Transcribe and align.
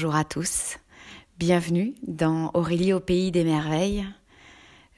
bonjour 0.00 0.16
à 0.16 0.24
tous. 0.24 0.78
Bienvenue 1.36 1.92
dans 2.06 2.50
Aurélie 2.54 2.94
au 2.94 3.00
pays 3.00 3.30
des 3.30 3.44
merveilles. 3.44 4.06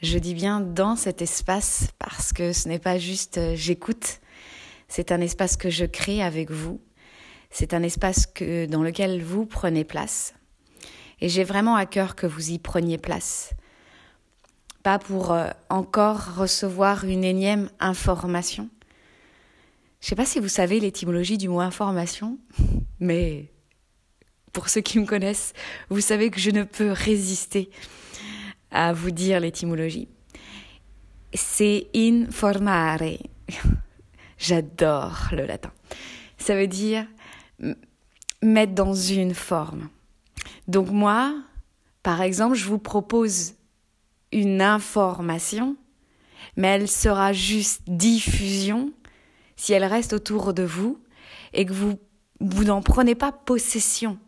Je 0.01 0.17
dis 0.17 0.33
bien 0.33 0.61
dans 0.61 0.95
cet 0.95 1.23
espace 1.23 1.89
parce 1.99 2.33
que 2.33 2.53
ce 2.53 2.69
n'est 2.69 2.79
pas 2.79 2.99
juste 2.99 3.37
euh, 3.37 3.57
j'écoute, 3.57 4.21
c'est 4.87 5.11
un 5.11 5.21
espace 5.21 5.57
que 5.57 5.71
je 5.71 5.87
crée 5.87 6.23
avec 6.23 6.53
vous. 6.53 6.81
C'est 7.51 7.75
un 7.75 7.83
espace 7.83 8.29
que, 8.29 8.67
dans 8.67 8.85
lequel 8.85 9.25
vous 9.25 9.45
prenez 9.45 9.83
place. 9.83 10.35
Et 11.21 11.29
j'ai 11.29 11.43
vraiment 11.43 11.75
à 11.75 11.85
cœur 11.85 12.15
que 12.15 12.29
vous 12.29 12.53
y 12.53 12.61
preniez 12.61 12.99
place. 12.99 13.55
Pas 14.85 15.01
pour 15.01 15.33
euh, 15.33 15.49
encore 15.69 16.37
recevoir 16.37 17.05
une 17.07 17.25
énième 17.25 17.71
information. 17.81 18.71
Je 20.01 20.07
ne 20.07 20.09
sais 20.11 20.15
pas 20.15 20.27
si 20.27 20.39
vous 20.39 20.47
savez 20.47 20.79
l'étymologie 20.79 21.39
du 21.39 21.49
mot 21.49 21.59
information, 21.59 22.39
mais 23.01 23.52
pour 24.53 24.69
ceux 24.69 24.81
qui 24.81 24.99
me 24.99 25.07
connaissent, 25.07 25.53
vous 25.89 26.01
savez 26.01 26.31
que 26.31 26.41
je 26.41 26.51
ne 26.51 26.63
peux 26.63 26.91
résister 26.91 27.71
à 28.71 28.93
vous 28.93 29.11
dire 29.11 29.41
l'étymologie. 29.41 30.09
C'est 31.35 31.87
informare. 31.95 33.01
J'adore 34.39 35.29
le 35.33 35.47
latin. 35.47 35.73
Ça 36.39 36.57
veut 36.57 36.67
dire 36.67 37.07
mettre 38.43 38.73
dans 38.73 38.95
une 38.95 39.35
forme. 39.35 39.89
Donc 40.69 40.91
moi, 40.91 41.35
par 42.03 42.23
exemple, 42.23 42.57
je 42.57 42.67
vous 42.67 42.79
propose 42.79 43.55
une 44.33 44.61
information, 44.61 45.77
mais 46.57 46.69
elle 46.69 46.89
sera 46.89 47.33
juste 47.33 47.83
diffusion 47.87 48.93
si 49.57 49.73
elle 49.73 49.85
reste 49.85 50.13
autour 50.13 50.55
de 50.55 50.65
vous 50.65 50.99
et 51.53 51.65
que 51.65 51.73
vous, 51.73 51.99
vous 52.41 52.65
n'en 52.65 52.83
prenez 52.83 53.15
pas 53.15 53.31
possession. 53.31 54.19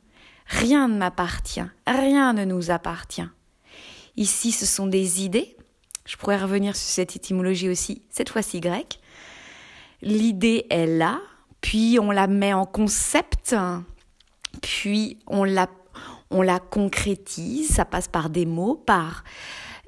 Rien 0.47 0.89
ne 0.89 0.97
m'appartient, 0.97 1.65
rien 1.87 2.33
ne 2.33 2.45
nous 2.45 2.71
appartient. 2.71 3.29
Ici, 4.17 4.53
ce 4.53 4.67
sont 4.67 4.87
des 4.87 5.25
idées. 5.25 5.57
Je 6.07 6.17
pourrais 6.17 6.37
revenir 6.37 6.77
sur 6.77 6.89
cette 6.89 7.17
étymologie 7.17 7.69
aussi, 7.69 8.03
cette 8.11 8.29
fois-ci 8.29 8.61
grecque. 8.61 9.01
L'idée 10.03 10.67
est 10.69 10.87
là, 10.87 11.21
puis 11.61 11.99
on 12.01 12.11
la 12.11 12.27
met 12.27 12.53
en 12.53 12.67
concept, 12.67 13.57
puis 14.61 15.19
on 15.27 15.45
la, 15.45 15.69
on 16.31 16.43
la 16.43 16.59
concrétise, 16.59 17.71
ça 17.71 17.87
passe 17.87 18.09
par 18.09 18.29
des 18.29 18.45
mots, 18.45 18.75
par 18.75 19.25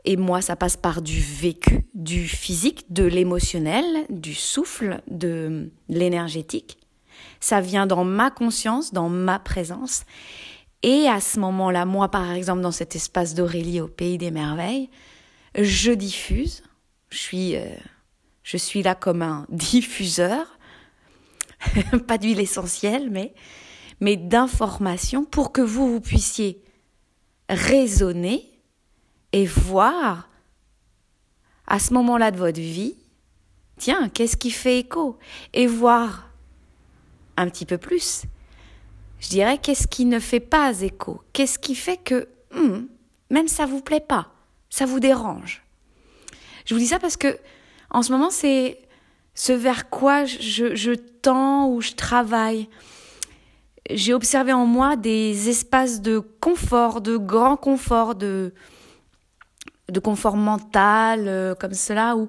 et 0.06 0.16
moi 0.16 0.40
ça 0.40 0.56
passe 0.56 0.76
par 0.76 1.02
du 1.02 1.20
vécu, 1.20 1.86
du 1.94 2.26
physique, 2.26 2.86
de 2.90 3.04
l'émotionnel, 3.04 4.06
du 4.08 4.34
souffle, 4.34 5.02
de 5.08 5.70
l'énergétique. 5.88 6.78
Ça 7.40 7.60
vient 7.60 7.86
dans 7.86 8.04
ma 8.04 8.30
conscience, 8.30 8.92
dans 8.92 9.08
ma 9.08 9.38
présence. 9.38 10.04
Et 10.82 11.08
à 11.08 11.20
ce 11.20 11.40
moment-là, 11.40 11.84
moi 11.84 12.10
par 12.10 12.32
exemple, 12.32 12.60
dans 12.60 12.72
cet 12.72 12.96
espace 12.96 13.34
d'Aurélie 13.34 13.80
au 13.80 13.88
Pays 13.88 14.18
des 14.18 14.30
Merveilles, 14.30 14.90
je 15.58 15.92
diffuse. 15.92 16.62
Je 17.08 17.18
suis, 17.18 17.56
euh, 17.56 17.64
je 18.42 18.56
suis 18.56 18.82
là 18.82 18.94
comme 18.94 19.22
un 19.22 19.46
diffuseur, 19.50 20.58
pas 22.06 22.18
d'huile 22.18 22.40
essentielle, 22.40 23.10
mais, 23.10 23.34
mais 24.00 24.16
d'informations 24.16 25.24
pour 25.24 25.52
que 25.52 25.60
vous, 25.60 25.90
vous 25.92 26.00
puissiez 26.00 26.62
raisonner 27.48 28.50
et 29.32 29.46
voir 29.46 30.28
à 31.66 31.78
ce 31.78 31.92
moment-là 31.94 32.30
de 32.30 32.38
votre 32.38 32.60
vie, 32.60 32.96
tiens, 33.76 34.08
qu'est-ce 34.08 34.36
qui 34.36 34.50
fait 34.50 34.78
écho? 34.80 35.18
Et 35.52 35.66
voir 35.66 36.25
un 37.36 37.48
petit 37.48 37.66
peu 37.66 37.78
plus. 37.78 38.22
Je 39.18 39.28
dirais 39.28 39.58
qu'est-ce 39.58 39.86
qui 39.86 40.04
ne 40.04 40.18
fait 40.18 40.40
pas 40.40 40.80
écho? 40.80 41.22
Qu'est-ce 41.32 41.58
qui 41.58 41.74
fait 41.74 41.96
que 41.96 42.28
hmm, 42.54 42.86
même 43.30 43.48
ça 43.48 43.66
vous 43.66 43.80
plaît 43.80 44.00
pas, 44.00 44.28
ça 44.70 44.86
vous 44.86 45.00
dérange? 45.00 45.62
Je 46.64 46.74
vous 46.74 46.80
dis 46.80 46.86
ça 46.86 46.98
parce 46.98 47.16
que 47.16 47.38
en 47.90 48.02
ce 48.02 48.12
moment 48.12 48.30
c'est 48.30 48.78
ce 49.34 49.52
vers 49.52 49.88
quoi 49.90 50.24
je, 50.24 50.74
je 50.74 50.92
tends 50.92 51.68
ou 51.68 51.80
je 51.80 51.92
travaille. 51.92 52.68
J'ai 53.90 54.14
observé 54.14 54.52
en 54.52 54.66
moi 54.66 54.96
des 54.96 55.48
espaces 55.48 56.00
de 56.00 56.18
confort, 56.18 57.00
de 57.00 57.16
grand 57.16 57.56
confort, 57.56 58.16
de, 58.16 58.52
de 59.88 60.00
confort 60.00 60.36
mental, 60.36 61.28
euh, 61.28 61.54
comme 61.54 61.74
cela, 61.74 62.16
où 62.16 62.28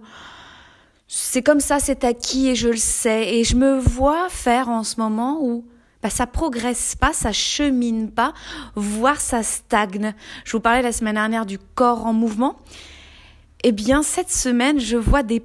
c'est 1.08 1.42
comme 1.42 1.60
ça, 1.60 1.80
c'est 1.80 2.04
acquis 2.04 2.50
et 2.50 2.56
je 2.56 2.70
le 2.70 2.78
sais. 2.78 3.36
Et 3.36 3.44
je 3.44 3.56
me 3.56 3.80
vois 3.80 4.28
faire 4.30 4.70
en 4.70 4.84
ce 4.84 5.00
moment 5.00 5.40
où 5.42 5.66
bah, 6.02 6.10
ça 6.10 6.28
progresse 6.28 6.96
pas, 6.96 7.14
ça 7.14 7.32
chemine 7.32 8.12
pas, 8.12 8.34
voire 8.76 9.20
ça 9.20 9.42
stagne. 9.42 10.14
Je 10.44 10.52
vous 10.52 10.60
parlais 10.60 10.82
la 10.82 10.92
semaine 10.92 11.16
dernière 11.16 11.46
du 11.46 11.58
corps 11.60 12.06
en 12.06 12.14
mouvement. 12.14 12.58
Eh 13.64 13.72
bien, 13.72 14.04
cette 14.04 14.30
semaine, 14.30 14.80
je 14.80 14.98
vois 14.98 15.24
des, 15.24 15.42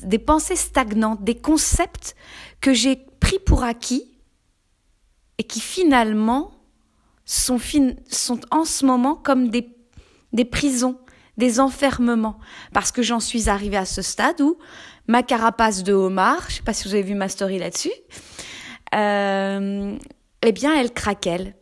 des 0.00 0.18
pensées 0.18 0.56
stagnantes, 0.56 1.24
des 1.24 1.34
concepts 1.34 2.14
que 2.60 2.72
j'ai 2.72 2.96
pris 3.18 3.38
pour 3.38 3.64
acquis 3.64 4.06
et 5.38 5.42
qui 5.42 5.60
finalement 5.60 6.52
sont, 7.24 7.58
sont 8.08 8.40
en 8.50 8.64
ce 8.64 8.86
moment 8.86 9.14
comme 9.16 9.48
des, 9.48 9.68
des 10.32 10.44
prisons, 10.44 10.98
des 11.36 11.60
enfermements, 11.60 12.38
parce 12.72 12.92
que 12.92 13.02
j'en 13.02 13.20
suis 13.20 13.48
arrivée 13.48 13.76
à 13.76 13.84
ce 13.84 14.02
stade 14.02 14.40
où 14.40 14.58
ma 15.06 15.22
carapace 15.22 15.82
de 15.82 15.92
homard, 15.92 16.44
je 16.48 16.56
sais 16.56 16.62
pas 16.62 16.72
si 16.72 16.88
vous 16.88 16.94
avez 16.94 17.02
vu 17.02 17.14
ma 17.14 17.28
story 17.28 17.58
là-dessus, 17.58 17.92
euh, 18.94 19.96
eh 20.42 20.52
bien 20.52 20.78
elle 20.78 20.92
craquelle, 20.92 21.54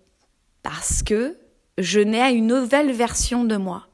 parce 0.62 1.02
que 1.02 1.36
je 1.78 2.00
nais 2.00 2.22
à 2.22 2.30
une 2.30 2.46
nouvelle 2.46 2.92
version 2.92 3.44
de 3.44 3.56
moi. 3.56 3.88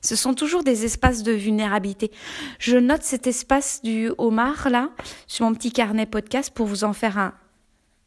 Ce 0.00 0.16
sont 0.16 0.34
toujours 0.34 0.62
des 0.62 0.84
espaces 0.84 1.22
de 1.22 1.32
vulnérabilité. 1.32 2.10
Je 2.58 2.76
note 2.76 3.02
cet 3.02 3.26
espace 3.26 3.80
du 3.82 4.10
homard 4.18 4.68
là 4.68 4.90
sur 5.26 5.46
mon 5.46 5.54
petit 5.54 5.72
carnet 5.72 6.04
podcast 6.04 6.52
pour 6.54 6.66
vous 6.66 6.84
en 6.84 6.92
faire 6.92 7.18
un, 7.18 7.32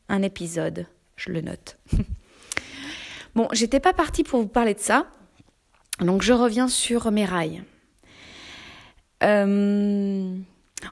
un 0.07 0.21
épisode. 0.21 0.85
Je 1.15 1.31
le 1.31 1.41
note. 1.41 1.79
bon, 3.35 3.47
j'étais 3.51 3.79
pas 3.79 3.93
partie 3.93 4.23
pour 4.23 4.39
vous 4.41 4.47
parler 4.47 4.75
de 4.75 4.79
ça. 4.79 5.07
Donc 5.99 6.21
je 6.21 6.33
reviens 6.33 6.67
sur 6.67 7.11
mes 7.11 7.25
rails. 7.25 7.63
Euh, 9.23 10.35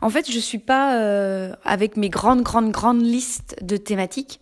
en 0.01 0.09
fait, 0.09 0.31
je 0.31 0.39
suis 0.39 0.57
pas 0.57 0.99
euh, 0.99 1.53
avec 1.63 1.95
mes 1.95 2.09
grandes, 2.09 2.41
grandes, 2.41 2.71
grandes 2.71 3.03
listes 3.03 3.55
de 3.61 3.77
thématiques. 3.77 4.39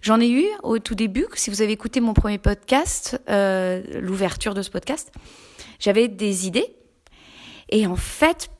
J'en 0.00 0.20
ai 0.20 0.28
eu 0.28 0.46
au 0.62 0.78
tout 0.78 0.94
début, 0.94 1.26
si 1.34 1.50
vous 1.50 1.62
avez 1.62 1.72
écouté 1.72 2.00
mon 2.00 2.14
premier 2.14 2.38
podcast, 2.38 3.20
euh, 3.28 3.82
l'ouverture 4.00 4.54
de 4.54 4.62
ce 4.62 4.70
podcast, 4.70 5.12
j'avais 5.78 6.08
des 6.08 6.46
idées. 6.46 6.74
Et 7.68 7.86
en 7.86 7.96
fait, 7.96 8.50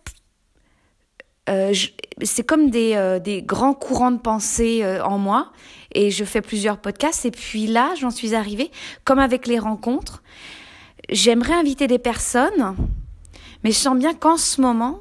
c'est 2.23 2.47
comme 2.47 2.71
des, 2.71 3.19
des, 3.23 3.43
grands 3.43 3.75
courants 3.75 4.13
de 4.13 4.19
pensée 4.19 4.87
en 5.05 5.19
moi. 5.19 5.53
Et 5.93 6.11
je 6.11 6.25
fais 6.25 6.41
plusieurs 6.41 6.79
podcasts. 6.79 7.27
Et 7.27 7.31
puis 7.31 7.67
là, 7.67 7.93
j'en 8.01 8.11
suis 8.11 8.35
arrivée, 8.35 8.71
comme 9.05 9.19
avec 9.19 9.47
les 9.47 9.59
rencontres, 9.59 10.23
j'aimerais 11.13 11.55
inviter 11.55 11.87
des 11.87 11.99
personnes, 11.99 12.77
mais 13.63 13.71
je 13.71 13.77
sens 13.77 13.97
bien 13.97 14.15
qu'en 14.15 14.37
ce 14.37 14.61
moment, 14.61 15.01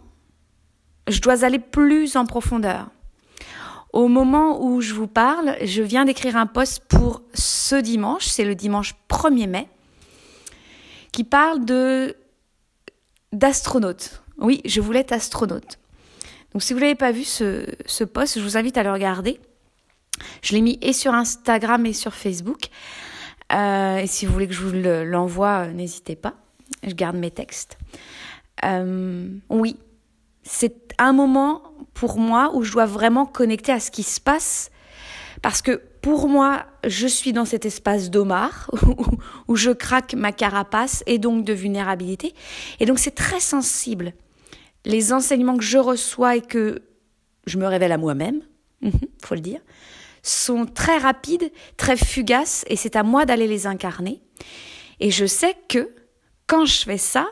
je 1.08 1.20
dois 1.22 1.44
aller 1.44 1.60
plus 1.60 2.16
en 2.16 2.26
profondeur. 2.26 2.90
Au 3.94 4.08
moment 4.08 4.64
où 4.64 4.80
je 4.80 4.94
vous 4.94 5.08
parle, 5.08 5.58
je 5.64 5.82
viens 5.82 6.06
d'écrire 6.06 6.38
un 6.38 6.46
post 6.46 6.84
pour 6.88 7.24
ce 7.34 7.76
dimanche, 7.76 8.26
c'est 8.26 8.46
le 8.46 8.56
dimanche 8.56 8.96
1er 9.10 9.48
mai, 9.48 9.68
qui 11.12 11.24
parle 11.24 11.66
de 11.66 12.16
d'astronaute. 13.34 14.22
Oui, 14.38 14.62
je 14.66 14.82
voulais 14.82 15.00
être 15.00 15.14
astronaute. 15.14 15.80
Donc 16.54 16.64
si 16.64 16.74
vous 16.74 16.80
n'avez 16.80 16.96
pas 16.96 17.12
vu 17.12 17.24
ce, 17.24 17.66
ce 17.86 18.04
post, 18.04 18.38
je 18.38 18.44
vous 18.44 18.58
invite 18.58 18.78
à 18.78 18.84
le 18.84 18.92
regarder. 18.92 19.40
Je 20.42 20.54
l'ai 20.54 20.62
mis 20.62 20.78
et 20.82 20.94
sur 20.94 21.14
Instagram 21.14 21.86
et 21.86 21.94
sur 21.94 22.14
Facebook. 22.14 22.70
Euh, 23.54 23.98
et 23.98 24.08
si 24.08 24.26
vous 24.26 24.34
voulez 24.34 24.48
que 24.48 24.54
je 24.54 24.62
vous 24.62 24.74
l'envoie, 25.06 25.66
euh, 25.66 25.74
n'hésitez 25.74 26.16
pas. 26.16 26.36
Je 26.84 26.94
garde 26.94 27.18
mes 27.18 27.32
textes. 27.32 27.78
Euh, 28.64 29.28
oui, 29.50 29.78
c'est 30.44 30.94
un 30.98 31.14
moment 31.14 31.64
pour 31.94 32.18
moi 32.18 32.52
où 32.54 32.64
je 32.64 32.72
dois 32.72 32.86
vraiment 32.86 33.26
connecter 33.26 33.72
à 33.72 33.80
ce 33.80 33.92
qui 33.92 34.04
se 34.04 34.20
passe. 34.20 34.72
Parce 35.42 35.62
que 35.62 35.82
pour 36.02 36.28
moi, 36.28 36.66
je 36.86 37.08
suis 37.08 37.34
dans 37.34 37.46
cet 37.46 37.66
espace 37.66 38.10
d'Omar 38.10 38.70
où, 39.48 39.56
je 39.56 39.72
craque 39.72 40.14
ma 40.14 40.32
carapace 40.32 41.04
et 41.08 41.18
donc 41.18 41.46
de 41.46 41.54
vulnérabilité. 41.54 42.34
Et 42.80 42.86
donc 42.86 43.00
c'est 43.00 43.16
très 43.16 43.40
sensible. 43.40 44.14
Les 44.86 45.14
enseignements 45.14 45.58
que 45.58 45.64
je 45.64 45.78
reçois 45.78 46.36
et 46.36 46.42
que 46.42 46.82
je 47.46 47.58
me 47.58 47.68
révèle 47.68 47.92
à 47.92 47.98
moi-même, 47.98 48.42
faut 49.24 49.36
le 49.36 49.42
dire, 49.42 49.62
sont 50.24 50.66
très 50.66 50.98
rapides, 50.98 51.52
très 51.78 51.98
fugaces, 51.98 52.64
et 52.68 52.76
c'est 52.76 52.96
à 52.96 53.04
moi 53.04 53.26
d'aller 53.26 53.48
les 53.48 53.68
incarner. 53.68 54.22
Et 55.00 55.12
je 55.12 55.26
sais 55.26 55.56
que 55.68 55.90
quand 56.48 56.66
je 56.66 56.82
fais 56.84 56.98
ça, 56.98 57.28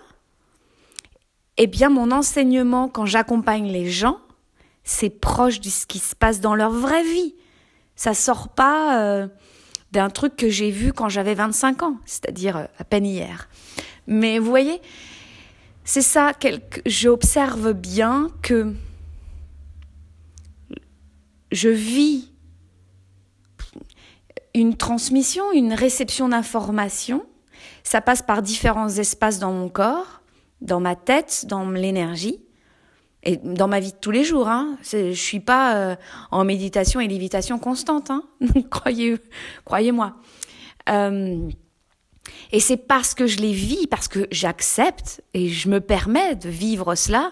eh 1.58 1.68
bien 1.68 1.90
mon 1.90 2.12
enseignement, 2.12 2.88
quand 2.88 3.06
j'accompagne 3.06 3.72
les 3.72 3.90
gens, 3.90 4.20
c'est 4.84 5.10
proche 5.10 5.60
de 5.60 5.70
ce 5.70 5.86
qui 5.86 6.00
se 6.00 6.16
passe 6.16 6.40
dans 6.40 6.56
leur 6.56 6.72
vraie 6.72 7.04
vie. 7.04 7.36
Ça 7.96 8.14
sort 8.14 8.50
pas 8.50 9.02
euh, 9.02 9.28
d'un 9.92 10.10
truc 10.10 10.36
que 10.36 10.50
j'ai 10.50 10.72
vu 10.72 10.94
quand 10.94 11.10
j'avais 11.10 11.36
25 11.36 11.84
ans, 11.84 11.98
c'est-à-dire 12.06 12.58
euh, 12.58 12.66
à 12.80 12.84
peine 12.84 13.06
hier. 13.06 13.50
Mais 14.08 14.40
vous 14.40 14.50
voyez, 14.50 14.82
c'est 15.84 16.02
ça, 16.02 16.32
j'observe 16.86 17.74
bien 17.74 18.30
que 18.42 18.74
je 21.52 21.70
vis 21.70 22.29
une 24.54 24.76
transmission, 24.76 25.44
une 25.54 25.74
réception 25.74 26.30
d'informations. 26.30 27.26
Ça 27.84 28.02
passe 28.02 28.22
par 28.22 28.42
différents 28.42 28.90
espaces 28.90 29.40
dans 29.40 29.52
mon 29.52 29.70
corps, 29.70 30.22
dans 30.62 30.80
ma 30.80 30.96
tête, 30.96 31.46
dans 31.48 31.70
l'énergie 31.70 32.40
et 33.24 33.38
dans 33.38 33.68
ma 33.68 33.80
vie 33.80 33.92
de 33.92 33.98
tous 33.98 34.12
les 34.12 34.24
jours. 34.24 34.48
Hein. 34.48 34.78
Je 34.84 35.14
suis 35.14 35.40
pas 35.40 35.76
euh, 35.76 35.96
en 36.32 36.46
méditation 36.46 37.00
et 37.00 37.08
lévitation 37.08 37.60
constante, 37.60 38.10
hein. 38.12 38.24
croyez, 38.70 39.18
croyez-moi. 39.66 40.16
Euh, 40.90 41.50
et 42.52 42.60
c'est 42.60 42.78
parce 42.78 43.14
que 43.14 43.28
je 43.28 43.38
les 43.38 43.54
vis, 43.54 43.88
parce 43.88 44.08
que 44.08 44.28
j'accepte 44.32 45.22
et 45.34 45.50
je 45.50 45.70
me 45.70 45.82
permets 45.82 46.36
de 46.36 46.50
vivre 46.50 46.96
cela 46.96 47.32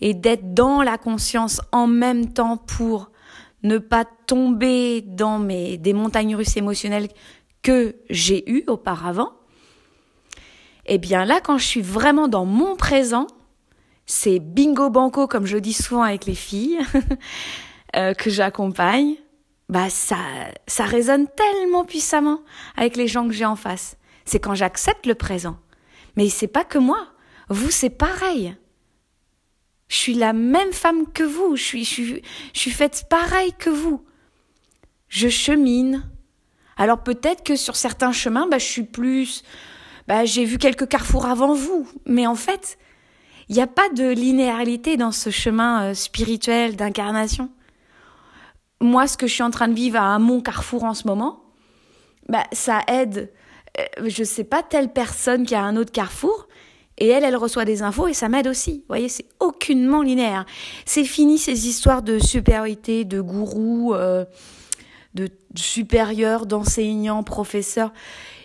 et 0.00 0.14
d'être 0.14 0.54
dans 0.54 0.82
la 0.82 0.98
conscience 0.98 1.60
en 1.72 1.86
même 1.86 2.32
temps 2.32 2.56
pour 2.56 3.10
ne 3.66 3.78
pas 3.78 4.04
tomber 4.04 5.02
dans 5.02 5.38
mes, 5.38 5.76
des 5.76 5.92
montagnes 5.92 6.36
russes 6.36 6.56
émotionnelles 6.56 7.08
que 7.62 7.96
j'ai 8.10 8.48
eues 8.50 8.64
auparavant. 8.66 9.32
Eh 10.86 10.98
bien 10.98 11.24
là, 11.24 11.40
quand 11.42 11.58
je 11.58 11.64
suis 11.64 11.82
vraiment 11.82 12.28
dans 12.28 12.44
mon 12.44 12.76
présent, 12.76 13.26
c'est 14.06 14.38
bingo 14.38 14.88
banco, 14.88 15.26
comme 15.26 15.46
je 15.46 15.58
dis 15.58 15.72
souvent 15.72 16.02
avec 16.02 16.26
les 16.26 16.34
filles 16.34 16.78
euh, 17.96 18.14
que 18.14 18.30
j'accompagne. 18.30 19.16
Bah 19.68 19.90
ça, 19.90 20.16
ça 20.68 20.84
résonne 20.84 21.26
tellement 21.26 21.84
puissamment 21.84 22.42
avec 22.76 22.96
les 22.96 23.08
gens 23.08 23.26
que 23.26 23.34
j'ai 23.34 23.44
en 23.44 23.56
face. 23.56 23.96
C'est 24.24 24.38
quand 24.38 24.54
j'accepte 24.54 25.06
le 25.06 25.16
présent. 25.16 25.56
Mais 26.16 26.28
c'est 26.28 26.46
pas 26.46 26.64
que 26.64 26.78
moi. 26.78 27.08
Vous, 27.48 27.70
c'est 27.70 27.90
pareil. 27.90 28.56
Je 29.88 29.96
suis 29.96 30.14
la 30.14 30.32
même 30.32 30.72
femme 30.72 31.10
que 31.12 31.22
vous. 31.22 31.56
Je 31.56 31.62
suis, 31.62 31.84
je 31.84 31.90
suis, 31.90 32.22
je 32.52 32.58
suis 32.58 32.70
faite 32.70 33.06
pareil 33.08 33.52
que 33.58 33.70
vous. 33.70 34.04
Je 35.08 35.28
chemine. 35.28 36.08
Alors 36.76 37.02
peut-être 37.02 37.42
que 37.42 37.56
sur 37.56 37.76
certains 37.76 38.12
chemins, 38.12 38.48
bah, 38.48 38.58
je 38.58 38.64
suis 38.64 38.82
plus, 38.82 39.42
bah, 40.08 40.24
j'ai 40.24 40.44
vu 40.44 40.58
quelques 40.58 40.88
carrefours 40.88 41.26
avant 41.26 41.54
vous. 41.54 41.88
Mais 42.04 42.26
en 42.26 42.34
fait, 42.34 42.78
il 43.48 43.54
n'y 43.54 43.62
a 43.62 43.66
pas 43.66 43.88
de 43.90 44.10
linéarité 44.10 44.96
dans 44.96 45.12
ce 45.12 45.30
chemin 45.30 45.90
euh, 45.90 45.94
spirituel 45.94 46.76
d'incarnation. 46.76 47.50
Moi, 48.80 49.06
ce 49.06 49.16
que 49.16 49.26
je 49.26 49.32
suis 49.32 49.42
en 49.42 49.50
train 49.50 49.68
de 49.68 49.74
vivre 49.74 50.00
à 50.00 50.18
mon 50.18 50.40
carrefour 50.40 50.84
en 50.84 50.94
ce 50.94 51.06
moment, 51.06 51.44
bah, 52.28 52.44
ça 52.52 52.80
aide, 52.88 53.32
euh, 53.78 54.08
je 54.08 54.24
sais 54.24 54.44
pas, 54.44 54.62
telle 54.62 54.92
personne 54.92 55.46
qui 55.46 55.54
a 55.54 55.62
un 55.62 55.76
autre 55.76 55.92
carrefour, 55.92 56.45
et 56.98 57.08
elle, 57.08 57.24
elle 57.24 57.36
reçoit 57.36 57.64
des 57.64 57.82
infos 57.82 58.08
et 58.08 58.14
ça 58.14 58.28
m'aide 58.28 58.46
aussi. 58.46 58.78
Vous 58.78 58.88
voyez, 58.88 59.08
c'est 59.08 59.26
aucunement 59.38 60.02
linéaire. 60.02 60.46
C'est 60.84 61.04
fini 61.04 61.38
ces 61.38 61.68
histoires 61.68 62.02
de 62.02 62.18
supériorité, 62.18 63.04
de 63.04 63.20
gourou, 63.20 63.94
euh, 63.94 64.24
de 65.14 65.28
supérieur, 65.54 66.46
d'enseignants, 66.46 67.22
professeurs. 67.22 67.92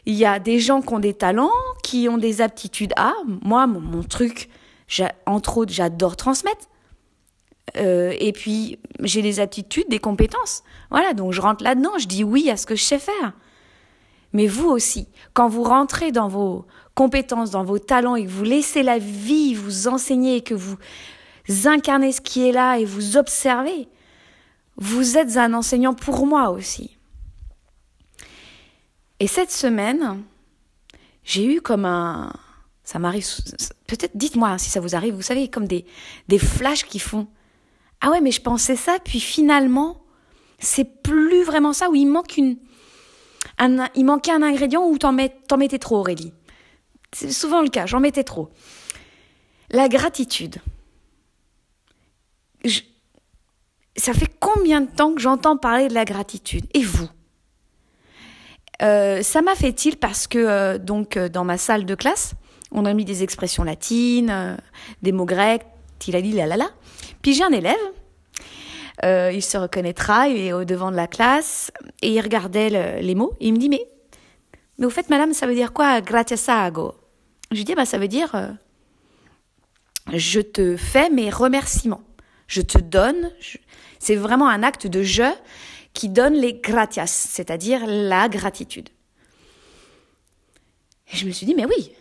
Il 0.05 0.15
y 0.15 0.25
a 0.25 0.39
des 0.39 0.59
gens 0.59 0.81
qui 0.81 0.93
ont 0.93 0.99
des 0.99 1.13
talents, 1.13 1.51
qui 1.83 2.09
ont 2.09 2.17
des 2.17 2.41
aptitudes. 2.41 2.93
Ah, 2.97 3.13
moi, 3.25 3.67
mon 3.67 4.03
truc, 4.03 4.49
entre 5.25 5.57
autres, 5.57 5.71
j'adore 5.71 6.17
transmettre. 6.17 6.67
Euh, 7.77 8.13
et 8.19 8.33
puis, 8.33 8.79
j'ai 8.99 9.21
des 9.21 9.39
aptitudes, 9.39 9.87
des 9.89 9.99
compétences. 9.99 10.63
Voilà, 10.89 11.13
donc 11.13 11.31
je 11.31 11.39
rentre 11.39 11.63
là-dedans, 11.63 11.97
je 11.97 12.07
dis 12.07 12.23
oui 12.23 12.49
à 12.49 12.57
ce 12.57 12.65
que 12.65 12.75
je 12.75 12.83
sais 12.83 12.99
faire. 12.99 13.33
Mais 14.33 14.47
vous 14.47 14.69
aussi, 14.69 15.07
quand 15.33 15.47
vous 15.47 15.63
rentrez 15.63 16.11
dans 16.11 16.27
vos 16.27 16.65
compétences, 16.95 17.51
dans 17.51 17.63
vos 17.63 17.79
talents 17.79 18.15
et 18.15 18.25
que 18.25 18.29
vous 18.29 18.43
laissez 18.43 18.83
la 18.83 18.99
vie 18.99 19.53
vous 19.53 19.87
enseigner 19.87 20.37
et 20.37 20.41
que 20.41 20.53
vous 20.53 20.77
incarnez 21.65 22.11
ce 22.11 22.21
qui 22.21 22.47
est 22.47 22.51
là 22.51 22.77
et 22.77 22.85
vous 22.85 23.17
observez, 23.17 23.87
vous 24.77 25.17
êtes 25.17 25.37
un 25.37 25.53
enseignant 25.53 25.93
pour 25.93 26.25
moi 26.25 26.49
aussi. 26.49 26.97
Et 29.19 29.27
cette 29.27 29.51
semaine, 29.51 30.23
j'ai 31.23 31.45
eu 31.45 31.61
comme 31.61 31.85
un, 31.85 32.33
ça 32.83 32.99
m'arrive, 32.99 33.25
peut-être 33.87 34.15
dites-moi 34.15 34.57
si 34.57 34.69
ça 34.69 34.79
vous 34.79 34.95
arrive, 34.95 35.13
vous 35.13 35.21
savez, 35.21 35.47
comme 35.47 35.67
des, 35.67 35.85
des 36.27 36.39
flashs 36.39 36.85
qui 36.85 36.99
font 36.99 37.27
Ah 38.01 38.09
ouais, 38.09 38.21
mais 38.21 38.31
je 38.31 38.41
pensais 38.41 38.75
ça, 38.75 38.97
puis 39.03 39.19
finalement, 39.19 40.01
c'est 40.59 41.03
plus 41.03 41.43
vraiment 41.43 41.73
ça, 41.73 41.89
ou 41.89 41.95
il 41.95 42.07
manque 42.07 42.37
une. 42.37 42.57
Un, 43.57 43.87
il 43.95 44.05
manquait 44.05 44.31
un 44.31 44.41
ingrédient 44.41 44.87
ou 44.87 44.97
t'en 44.97 45.11
mettais 45.13 45.79
trop, 45.79 45.97
Aurélie? 45.97 46.33
C'est 47.13 47.31
souvent 47.31 47.61
le 47.61 47.69
cas, 47.69 47.85
j'en 47.85 47.99
mettais 47.99 48.23
trop. 48.23 48.49
La 49.69 49.89
gratitude. 49.89 50.57
ça 53.95 54.13
fait 54.13 54.31
combien 54.39 54.81
de 54.81 54.89
temps 54.89 55.13
que 55.13 55.21
j'entends 55.21 55.57
parler 55.57 55.87
de 55.87 55.93
la 55.93 56.05
gratitude? 56.05 56.65
Et 56.73 56.83
vous? 56.83 57.09
Euh, 58.81 59.21
ça 59.21 59.41
m'a 59.41 59.55
fait-il 59.55 59.97
parce 59.97 60.27
que 60.27 60.39
euh, 60.39 60.77
donc 60.77 61.15
euh, 61.15 61.29
dans 61.29 61.43
ma 61.43 61.57
salle 61.57 61.85
de 61.85 61.95
classe, 61.95 62.33
on 62.71 62.85
a 62.85 62.93
mis 62.93 63.05
des 63.05 63.21
expressions 63.23 63.63
latines, 63.63 64.57
des 65.01 65.11
mots 65.11 65.25
grecs, 65.25 65.63
tilali 65.99 66.31
la 66.31 66.47
la 66.47 66.57
la. 66.57 66.69
Puis 67.21 67.33
j'ai 67.33 67.43
un 67.43 67.51
élève, 67.51 67.75
il 69.03 69.43
se 69.43 69.57
reconnaîtra, 69.57 70.29
il 70.29 70.37
est 70.37 70.53
au 70.53 70.63
devant 70.63 70.89
de 70.89 70.95
la 70.95 71.07
classe 71.07 71.71
et 72.01 72.13
il 72.13 72.21
regardait 72.21 73.01
les 73.01 73.15
mots. 73.15 73.33
Et 73.39 73.47
il 73.47 73.53
me 73.53 73.57
dit 73.57 73.69
mais 73.69 73.85
mais 74.77 74.85
au 74.85 74.89
fait 74.89 75.09
madame 75.09 75.33
ça 75.33 75.45
veut 75.47 75.53
dire 75.53 75.73
quoi 75.73 76.01
gratiasago 76.01 76.95
Je 77.51 77.57
lui 77.57 77.65
dis 77.65 77.75
bah 77.75 77.85
ça 77.85 77.97
veut 77.97 78.07
dire 78.07 78.33
euh, 78.35 78.51
je 80.13 80.39
te 80.39 80.77
fais 80.77 81.09
mes 81.09 81.29
remerciements. 81.29 82.03
Je 82.47 82.61
te 82.61 82.77
donne. 82.77 83.31
C'est 83.99 84.15
vraiment 84.15 84.49
un 84.49 84.63
acte 84.63 84.87
de 84.87 85.03
je 85.03 85.31
qui 85.93 86.09
donne 86.09 86.33
les 86.33 86.53
gratias, 86.53 87.07
c'est-à-dire 87.07 87.85
la 87.85 88.29
gratitude. 88.29 88.89
Et 91.13 91.17
je 91.17 91.25
me 91.25 91.31
suis 91.31 91.45
dit 91.45 91.55
mais 91.55 91.65
oui, 91.65 91.91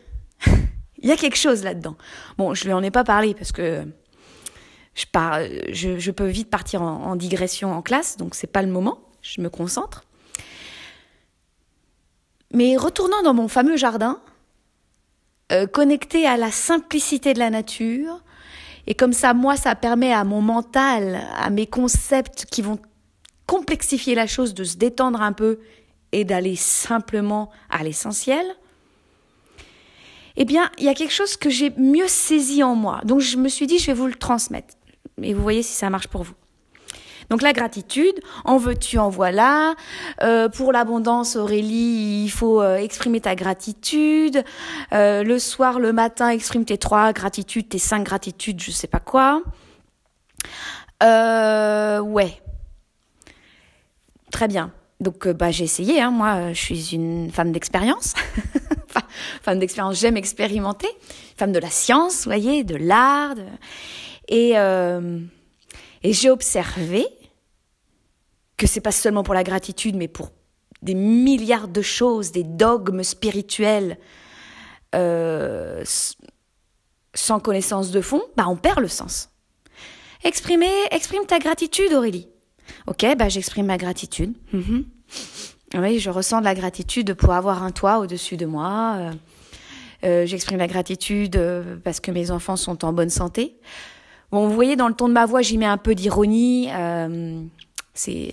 il 0.98 1.08
y 1.08 1.12
a 1.12 1.16
quelque 1.16 1.36
chose 1.36 1.64
là-dedans. 1.64 1.96
Bon, 2.38 2.54
je 2.54 2.64
lui 2.64 2.72
en 2.72 2.82
ai 2.82 2.90
pas 2.90 3.04
parlé 3.04 3.34
parce 3.34 3.52
que 3.52 3.84
je, 4.94 6.10
peux 6.10 6.26
vite 6.26 6.50
partir 6.50 6.82
en, 6.82 7.16
digression 7.16 7.72
en 7.72 7.82
classe, 7.82 8.16
donc 8.16 8.34
c'est 8.34 8.46
pas 8.46 8.62
le 8.62 8.70
moment. 8.70 9.00
Je 9.22 9.40
me 9.40 9.50
concentre. 9.50 10.04
Mais 12.52 12.76
retournant 12.76 13.22
dans 13.22 13.34
mon 13.34 13.48
fameux 13.48 13.76
jardin, 13.76 14.20
euh, 15.50 15.66
connecté 15.66 16.26
à 16.26 16.36
la 16.36 16.50
simplicité 16.50 17.34
de 17.34 17.38
la 17.38 17.50
nature, 17.50 18.22
et 18.86 18.94
comme 18.94 19.12
ça, 19.12 19.34
moi, 19.34 19.56
ça 19.56 19.74
permet 19.74 20.12
à 20.12 20.24
mon 20.24 20.40
mental, 20.40 21.20
à 21.36 21.50
mes 21.50 21.66
concepts 21.66 22.46
qui 22.46 22.62
vont 22.62 22.78
complexifier 23.46 24.14
la 24.14 24.26
chose, 24.26 24.54
de 24.54 24.64
se 24.64 24.76
détendre 24.76 25.20
un 25.22 25.32
peu 25.32 25.60
et 26.12 26.24
d'aller 26.24 26.56
simplement 26.56 27.50
à 27.68 27.82
l'essentiel 27.82 28.44
eh 30.36 30.44
bien, 30.44 30.70
il 30.78 30.84
y 30.84 30.88
a 30.88 30.94
quelque 30.94 31.12
chose 31.12 31.36
que 31.36 31.50
j'ai 31.50 31.70
mieux 31.76 32.08
saisi 32.08 32.62
en 32.62 32.74
moi. 32.74 33.00
Donc, 33.04 33.20
je 33.20 33.36
me 33.36 33.48
suis 33.48 33.66
dit, 33.66 33.78
je 33.78 33.86
vais 33.86 33.92
vous 33.92 34.06
le 34.06 34.14
transmettre. 34.14 34.74
Et 35.22 35.34
vous 35.34 35.42
voyez 35.42 35.62
si 35.62 35.74
ça 35.74 35.90
marche 35.90 36.08
pour 36.08 36.22
vous. 36.22 36.34
Donc 37.30 37.42
la 37.42 37.52
gratitude, 37.52 38.20
en 38.44 38.56
veux-tu, 38.56 38.98
en 38.98 39.08
voilà. 39.08 39.74
Euh, 40.22 40.48
pour 40.48 40.72
l'abondance, 40.72 41.36
Aurélie, 41.36 42.24
il 42.24 42.30
faut 42.30 42.60
euh, 42.60 42.76
exprimer 42.76 43.20
ta 43.20 43.34
gratitude. 43.34 44.44
Euh, 44.92 45.22
le 45.22 45.38
soir, 45.38 45.78
le 45.78 45.92
matin, 45.92 46.28
exprime 46.28 46.64
tes 46.64 46.78
trois 46.78 47.12
gratitudes, 47.12 47.68
tes 47.68 47.78
cinq 47.78 48.04
gratitudes, 48.04 48.60
je 48.60 48.70
sais 48.70 48.88
pas 48.88 49.00
quoi. 49.00 49.42
ouais. 51.02 52.42
Très 54.30 54.48
bien. 54.48 54.72
Donc 55.00 55.26
bah 55.28 55.50
j'ai 55.50 55.64
essayé. 55.64 56.00
Hein. 56.00 56.10
Moi, 56.10 56.52
je 56.52 56.60
suis 56.60 56.94
une 56.94 57.30
femme 57.30 57.52
d'expérience. 57.52 58.14
femme 59.42 59.58
d'expérience, 59.58 59.98
j'aime 59.98 60.16
expérimenter, 60.16 60.88
femme 61.36 61.52
de 61.52 61.58
la 61.58 61.70
science, 61.70 62.24
vous 62.24 62.30
voyez, 62.30 62.64
de 62.64 62.76
l'art. 62.76 63.36
Et, 64.28 64.52
euh, 64.56 65.20
et 66.02 66.12
j'ai 66.12 66.30
observé 66.30 67.06
que 68.60 68.66
c'est 68.66 68.82
pas 68.82 68.92
seulement 68.92 69.22
pour 69.22 69.32
la 69.32 69.42
gratitude, 69.42 69.96
mais 69.96 70.06
pour 70.06 70.32
des 70.82 70.92
milliards 70.92 71.66
de 71.66 71.80
choses, 71.80 72.30
des 72.30 72.44
dogmes 72.44 73.02
spirituels, 73.02 73.96
euh, 74.94 75.82
sans 77.14 77.40
connaissance 77.40 77.90
de 77.90 78.02
fond, 78.02 78.20
bah 78.36 78.44
on 78.48 78.56
perd 78.56 78.80
le 78.80 78.88
sens. 78.88 79.30
Exprimer, 80.24 80.70
exprime 80.90 81.24
ta 81.24 81.38
gratitude, 81.38 81.90
Aurélie. 81.94 82.28
Ok, 82.86 83.06
bah 83.18 83.30
j'exprime 83.30 83.64
ma 83.64 83.78
gratitude. 83.78 84.34
Mm-hmm. 84.52 84.84
Oui, 85.76 85.98
je 85.98 86.10
ressens 86.10 86.40
de 86.40 86.44
la 86.44 86.54
gratitude 86.54 87.14
pour 87.14 87.32
avoir 87.32 87.62
un 87.62 87.70
toit 87.70 87.98
au-dessus 88.00 88.36
de 88.36 88.44
moi. 88.44 88.96
Euh, 88.98 89.12
euh, 90.04 90.26
j'exprime 90.26 90.58
la 90.58 90.66
gratitude 90.66 91.40
parce 91.82 92.00
que 92.00 92.10
mes 92.10 92.30
enfants 92.30 92.56
sont 92.56 92.84
en 92.84 92.92
bonne 92.92 93.08
santé. 93.08 93.58
Bon, 94.30 94.46
vous 94.46 94.54
voyez, 94.54 94.76
dans 94.76 94.88
le 94.88 94.94
ton 94.94 95.08
de 95.08 95.14
ma 95.14 95.24
voix, 95.24 95.40
j'y 95.40 95.56
mets 95.56 95.64
un 95.64 95.78
peu 95.78 95.94
d'ironie. 95.94 96.68
C'est 97.94 98.32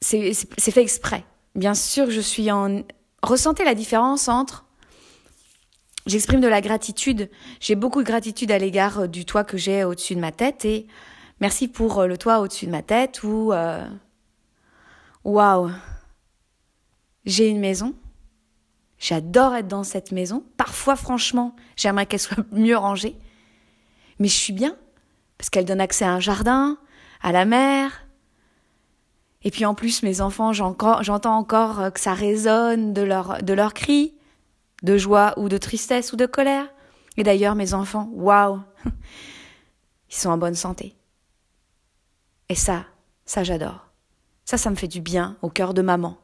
c'est 0.00 0.70
fait 0.70 0.82
exprès. 0.82 1.24
bien 1.54 1.74
sûr, 1.74 2.10
je 2.10 2.20
suis 2.20 2.50
en... 2.50 2.82
Ressentez 3.22 3.64
la 3.64 3.74
différence 3.74 4.28
entre... 4.28 4.64
J'exprime 6.06 6.40
de 6.40 6.48
la 6.48 6.62
gratitude. 6.62 7.28
J'ai 7.60 7.74
beaucoup 7.74 8.02
de 8.02 8.06
gratitude 8.06 8.50
à 8.50 8.58
l'égard 8.58 9.00
euh, 9.00 9.06
du 9.08 9.26
toit 9.26 9.44
que 9.44 9.58
j'ai 9.58 9.84
au-dessus 9.84 10.14
de 10.14 10.20
ma 10.20 10.32
tête 10.32 10.64
et 10.64 10.86
merci 11.40 11.68
pour 11.68 11.98
euh, 11.98 12.06
le 12.06 12.16
toit 12.16 12.40
au-dessus 12.40 12.66
de 12.66 12.70
ma 12.70 12.82
tête 12.82 13.22
ou... 13.24 13.52
Euh, 13.52 13.86
waouh 15.24 15.70
J'ai 17.26 17.48
une 17.48 17.60
maison. 17.60 17.94
J'adore 18.98 19.54
être 19.54 19.68
dans 19.68 19.84
cette 19.84 20.12
maison. 20.12 20.44
Parfois, 20.56 20.96
franchement, 20.96 21.54
j'aimerais 21.76 22.06
qu'elle 22.06 22.20
soit 22.20 22.44
mieux 22.52 22.76
rangée. 22.76 23.16
Mais 24.18 24.28
je 24.28 24.36
suis 24.36 24.54
bien 24.54 24.76
parce 25.36 25.50
qu'elle 25.50 25.66
donne 25.66 25.80
accès 25.80 26.04
à 26.04 26.12
un 26.12 26.20
jardin, 26.20 26.78
à 27.22 27.32
la 27.32 27.44
mer, 27.44 28.08
et 29.42 29.50
puis 29.50 29.64
en 29.64 29.74
plus, 29.74 30.02
mes 30.02 30.20
enfants, 30.20 30.52
j'entends 30.52 31.36
encore 31.36 31.80
euh, 31.80 31.90
que 31.90 32.00
ça 32.00 32.14
résonne 32.14 32.92
de 32.92 33.02
leurs 33.02 33.42
de 33.42 33.52
leurs 33.52 33.74
cris, 33.74 34.14
de 34.82 34.96
joie 34.98 35.34
ou 35.38 35.48
de 35.48 35.58
tristesse 35.58 36.12
ou 36.12 36.16
de 36.16 36.26
colère. 36.26 36.68
Et 37.16 37.22
d'ailleurs, 37.22 37.54
mes 37.54 37.74
enfants, 37.74 38.08
waouh, 38.12 38.60
ils 40.10 40.14
sont 40.14 40.30
en 40.30 40.38
bonne 40.38 40.54
santé. 40.54 40.96
Et 42.48 42.54
ça, 42.54 42.86
ça 43.24 43.44
j'adore. 43.44 43.86
Ça, 44.44 44.56
ça 44.56 44.70
me 44.70 44.76
fait 44.76 44.88
du 44.88 45.00
bien 45.00 45.36
au 45.42 45.50
cœur 45.50 45.74
de 45.74 45.82
maman. 45.82 46.16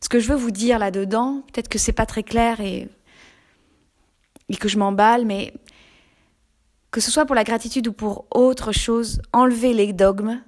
Ce 0.00 0.08
que 0.08 0.18
je 0.18 0.28
veux 0.28 0.38
vous 0.38 0.50
dire 0.50 0.78
là-dedans, 0.78 1.42
peut-être 1.52 1.68
que 1.68 1.78
c'est 1.78 1.92
pas 1.92 2.06
très 2.06 2.22
clair 2.22 2.60
et 2.60 2.88
que 4.58 4.68
je 4.68 4.78
m'emballe, 4.78 5.24
mais 5.24 5.54
que 6.90 7.00
ce 7.00 7.10
soit 7.10 7.26
pour 7.26 7.34
la 7.34 7.44
gratitude 7.44 7.88
ou 7.88 7.92
pour 7.92 8.26
autre 8.30 8.72
chose, 8.72 9.20
enlevez 9.32 9.72
les 9.74 9.92
dogmes 9.92 10.42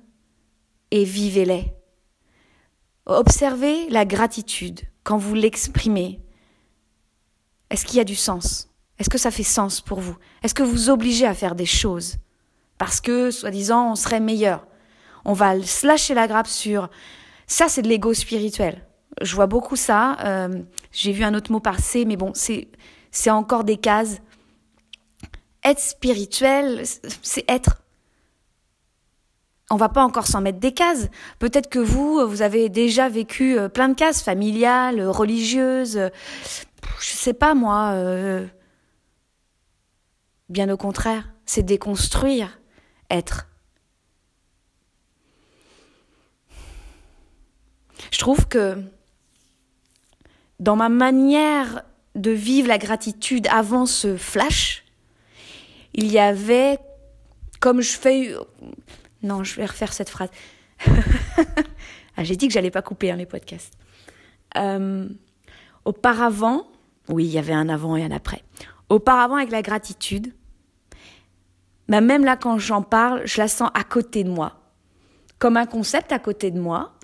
et 0.90 1.04
vivez-les. 1.04 1.72
Observez 3.06 3.88
la 3.90 4.04
gratitude 4.04 4.80
quand 5.04 5.16
vous 5.16 5.34
l'exprimez. 5.34 6.20
Est-ce 7.70 7.84
qu'il 7.84 7.96
y 7.96 8.00
a 8.00 8.04
du 8.04 8.16
sens? 8.16 8.68
Est-ce 8.98 9.10
que 9.10 9.18
ça 9.18 9.30
fait 9.30 9.42
sens 9.42 9.80
pour 9.80 10.00
vous? 10.00 10.16
Est-ce 10.42 10.54
que 10.54 10.62
vous 10.62 10.90
obligez 10.90 11.26
à 11.26 11.34
faire 11.34 11.54
des 11.54 11.66
choses 11.66 12.16
parce 12.78 13.00
que, 13.00 13.30
soi-disant, 13.30 13.92
on 13.92 13.94
serait 13.94 14.20
meilleur? 14.20 14.66
On 15.24 15.32
va 15.32 15.60
se 15.62 15.86
lâcher 15.86 16.14
la 16.14 16.26
grappe 16.26 16.48
sur... 16.48 16.90
Ça, 17.46 17.68
c'est 17.68 17.82
de 17.82 17.88
l'ego 17.88 18.14
spirituel. 18.14 18.86
Je 19.20 19.34
vois 19.34 19.46
beaucoup 19.46 19.76
ça. 19.76 20.16
Euh, 20.24 20.62
j'ai 20.90 21.12
vu 21.12 21.22
un 21.22 21.34
autre 21.34 21.52
mot 21.52 21.60
passer, 21.60 22.04
mais 22.04 22.16
bon, 22.16 22.32
c'est 22.34 22.68
c'est 23.12 23.30
encore 23.30 23.62
des 23.62 23.76
cases. 23.76 24.20
Être 25.64 25.80
spirituel, 25.80 26.82
c'est 27.22 27.44
être 27.48 27.78
on 29.70 29.76
va 29.76 29.88
pas 29.88 30.04
encore 30.04 30.26
s'en 30.26 30.42
mettre 30.42 30.58
des 30.58 30.72
cases. 30.72 31.08
Peut-être 31.38 31.70
que 31.70 31.78
vous, 31.78 32.28
vous 32.28 32.42
avez 32.42 32.68
déjà 32.68 33.08
vécu 33.08 33.58
euh, 33.58 33.70
plein 33.70 33.88
de 33.88 33.94
cases 33.94 34.22
familiales, 34.22 35.00
religieuses, 35.08 36.10
je 37.00 37.10
sais 37.10 37.32
pas 37.32 37.54
moi. 37.54 37.92
Euh, 37.92 38.46
bien 40.48 40.68
au 40.68 40.76
contraire, 40.76 41.32
c'est 41.46 41.62
déconstruire, 41.62 42.60
être. 43.10 43.48
Je 48.10 48.18
trouve 48.18 48.46
que 48.46 48.76
dans 50.60 50.76
ma 50.76 50.90
manière 50.90 51.82
de 52.14 52.30
vivre 52.30 52.68
la 52.68 52.78
gratitude 52.78 53.46
avant 53.48 53.86
ce 53.86 54.16
flash, 54.16 54.81
il 55.94 56.10
y 56.10 56.18
avait, 56.18 56.78
comme 57.60 57.80
je 57.80 57.96
fais 57.96 58.34
non, 59.22 59.44
je 59.44 59.54
vais 59.56 59.66
refaire 59.66 59.92
cette 59.92 60.08
phrase. 60.08 60.30
ah, 62.16 62.24
j'ai 62.24 62.36
dit 62.36 62.48
que 62.48 62.54
j'allais 62.54 62.70
pas 62.70 62.82
couper 62.82 63.10
hein, 63.10 63.16
les 63.16 63.26
podcasts. 63.26 63.74
Euh, 64.56 65.08
auparavant, 65.84 66.66
oui, 67.08 67.24
il 67.24 67.30
y 67.30 67.38
avait 67.38 67.52
un 67.52 67.68
avant 67.68 67.96
et 67.96 68.04
un 68.04 68.10
après. 68.10 68.42
Auparavant, 68.88 69.36
avec 69.36 69.50
la 69.50 69.62
gratitude, 69.62 70.34
bah, 71.88 72.00
même 72.00 72.24
là, 72.24 72.36
quand 72.36 72.58
j'en 72.58 72.82
parle, 72.82 73.22
je 73.24 73.40
la 73.40 73.48
sens 73.48 73.70
à 73.74 73.84
côté 73.84 74.24
de 74.24 74.30
moi. 74.30 74.60
Comme 75.38 75.56
un 75.56 75.66
concept 75.66 76.12
à 76.12 76.18
côté 76.18 76.50
de 76.50 76.60
moi. 76.60 76.94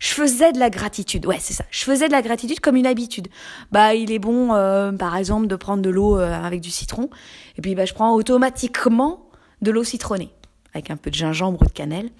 Je 0.00 0.08
faisais 0.08 0.52
de 0.52 0.58
la 0.58 0.70
gratitude. 0.70 1.26
Ouais, 1.26 1.38
c'est 1.40 1.54
ça. 1.54 1.64
Je 1.70 1.84
faisais 1.84 2.06
de 2.06 2.12
la 2.12 2.22
gratitude 2.22 2.60
comme 2.60 2.76
une 2.76 2.86
habitude. 2.86 3.28
Bah, 3.72 3.94
il 3.94 4.12
est 4.12 4.18
bon, 4.18 4.54
euh, 4.54 4.92
par 4.92 5.16
exemple, 5.16 5.46
de 5.46 5.56
prendre 5.56 5.82
de 5.82 5.90
l'eau 5.90 6.18
euh, 6.18 6.32
avec 6.32 6.60
du 6.60 6.70
citron. 6.70 7.10
Et 7.56 7.62
puis, 7.62 7.74
bah, 7.74 7.84
je 7.84 7.94
prends 7.94 8.14
automatiquement 8.14 9.28
de 9.62 9.70
l'eau 9.70 9.84
citronnée 9.84 10.30
avec 10.74 10.90
un 10.90 10.96
peu 10.96 11.10
de 11.10 11.14
gingembre 11.14 11.62
ou 11.62 11.64
de 11.64 11.72
cannelle. 11.72 12.10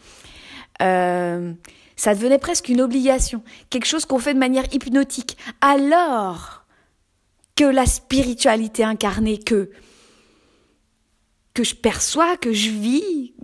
Euh, 0.82 1.52
ça 1.96 2.14
devenait 2.14 2.38
presque 2.38 2.68
une 2.68 2.80
obligation, 2.80 3.42
quelque 3.70 3.86
chose 3.86 4.04
qu'on 4.04 4.18
fait 4.18 4.34
de 4.34 4.38
manière 4.38 4.72
hypnotique, 4.72 5.36
alors 5.60 6.64
que 7.56 7.64
la 7.64 7.86
spiritualité 7.86 8.84
incarnée 8.84 9.38
que 9.38 9.70
que 11.54 11.64
je 11.64 11.74
perçois, 11.74 12.36
que 12.36 12.52
je 12.52 12.70
vis, 12.70 13.34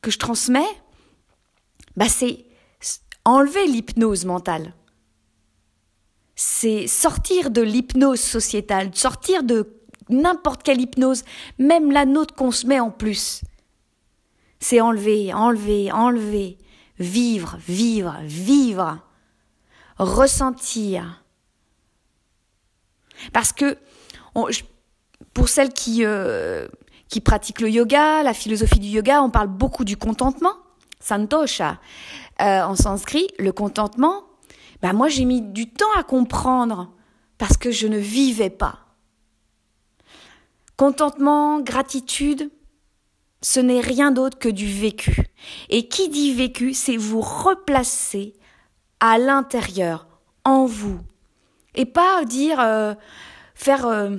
que 0.00 0.10
je 0.10 0.18
transmets, 0.18 0.60
bah 1.96 2.08
c'est 2.08 2.44
enlever 3.24 3.66
l'hypnose 3.66 4.24
mentale. 4.24 4.74
C'est 6.34 6.86
sortir 6.86 7.50
de 7.50 7.62
l'hypnose 7.62 8.20
sociétale, 8.20 8.90
sortir 8.94 9.42
de 9.42 9.68
n'importe 10.08 10.62
quelle 10.62 10.80
hypnose, 10.80 11.24
même 11.58 11.92
la 11.92 12.04
nôtre 12.04 12.34
qu'on 12.34 12.50
se 12.50 12.66
met 12.66 12.80
en 12.80 12.90
plus 12.90 13.42
c'est 14.62 14.80
enlever, 14.80 15.34
enlever, 15.34 15.90
enlever, 15.90 16.56
vivre, 16.98 17.58
vivre, 17.66 18.16
vivre, 18.22 18.98
ressentir. 19.98 21.24
Parce 23.32 23.52
que 23.52 23.76
pour 25.34 25.48
celles 25.48 25.72
qui, 25.72 26.04
euh, 26.04 26.68
qui 27.08 27.20
pratiquent 27.20 27.60
le 27.60 27.70
yoga, 27.70 28.22
la 28.22 28.32
philosophie 28.32 28.78
du 28.78 28.86
yoga, 28.86 29.20
on 29.22 29.30
parle 29.30 29.48
beaucoup 29.48 29.84
du 29.84 29.96
contentement, 29.96 30.54
santosha. 31.00 31.80
Euh, 32.40 32.62
en 32.62 32.74
sanskrit, 32.74 33.28
le 33.38 33.52
contentement, 33.52 34.24
bah 34.80 34.92
moi 34.92 35.08
j'ai 35.08 35.24
mis 35.24 35.42
du 35.42 35.70
temps 35.70 35.92
à 35.96 36.02
comprendre 36.02 36.90
parce 37.38 37.56
que 37.56 37.70
je 37.70 37.86
ne 37.86 37.98
vivais 37.98 38.50
pas. 38.50 38.80
Contentement, 40.76 41.60
gratitude, 41.60 42.50
ce 43.42 43.60
n'est 43.60 43.80
rien 43.80 44.10
d'autre 44.10 44.38
que 44.38 44.48
du 44.48 44.66
vécu. 44.66 45.26
Et 45.68 45.88
qui 45.88 46.08
dit 46.08 46.32
vécu, 46.32 46.74
c'est 46.74 46.96
vous 46.96 47.20
replacer 47.20 48.34
à 49.00 49.18
l'intérieur, 49.18 50.06
en 50.44 50.64
vous. 50.64 50.98
Et 51.74 51.84
pas 51.84 52.24
dire, 52.24 52.60
euh, 52.60 52.94
faire 53.54 53.86
euh, 53.86 54.16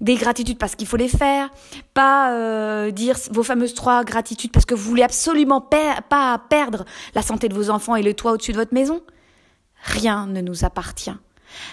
des 0.00 0.14
gratitudes 0.14 0.58
parce 0.58 0.76
qu'il 0.76 0.86
faut 0.86 0.96
les 0.96 1.08
faire, 1.08 1.50
pas 1.92 2.32
euh, 2.32 2.90
dire 2.90 3.16
vos 3.30 3.42
fameuses 3.42 3.74
trois 3.74 4.04
gratitudes 4.04 4.52
parce 4.52 4.64
que 4.64 4.74
vous 4.74 4.88
voulez 4.88 5.02
absolument 5.02 5.60
pas 5.60 6.40
perdre 6.48 6.84
la 7.14 7.22
santé 7.22 7.48
de 7.48 7.54
vos 7.54 7.70
enfants 7.70 7.96
et 7.96 8.02
le 8.02 8.14
toit 8.14 8.32
au-dessus 8.32 8.52
de 8.52 8.58
votre 8.58 8.74
maison. 8.74 9.02
Rien 9.82 10.26
ne 10.26 10.40
nous 10.40 10.64
appartient. 10.64 11.14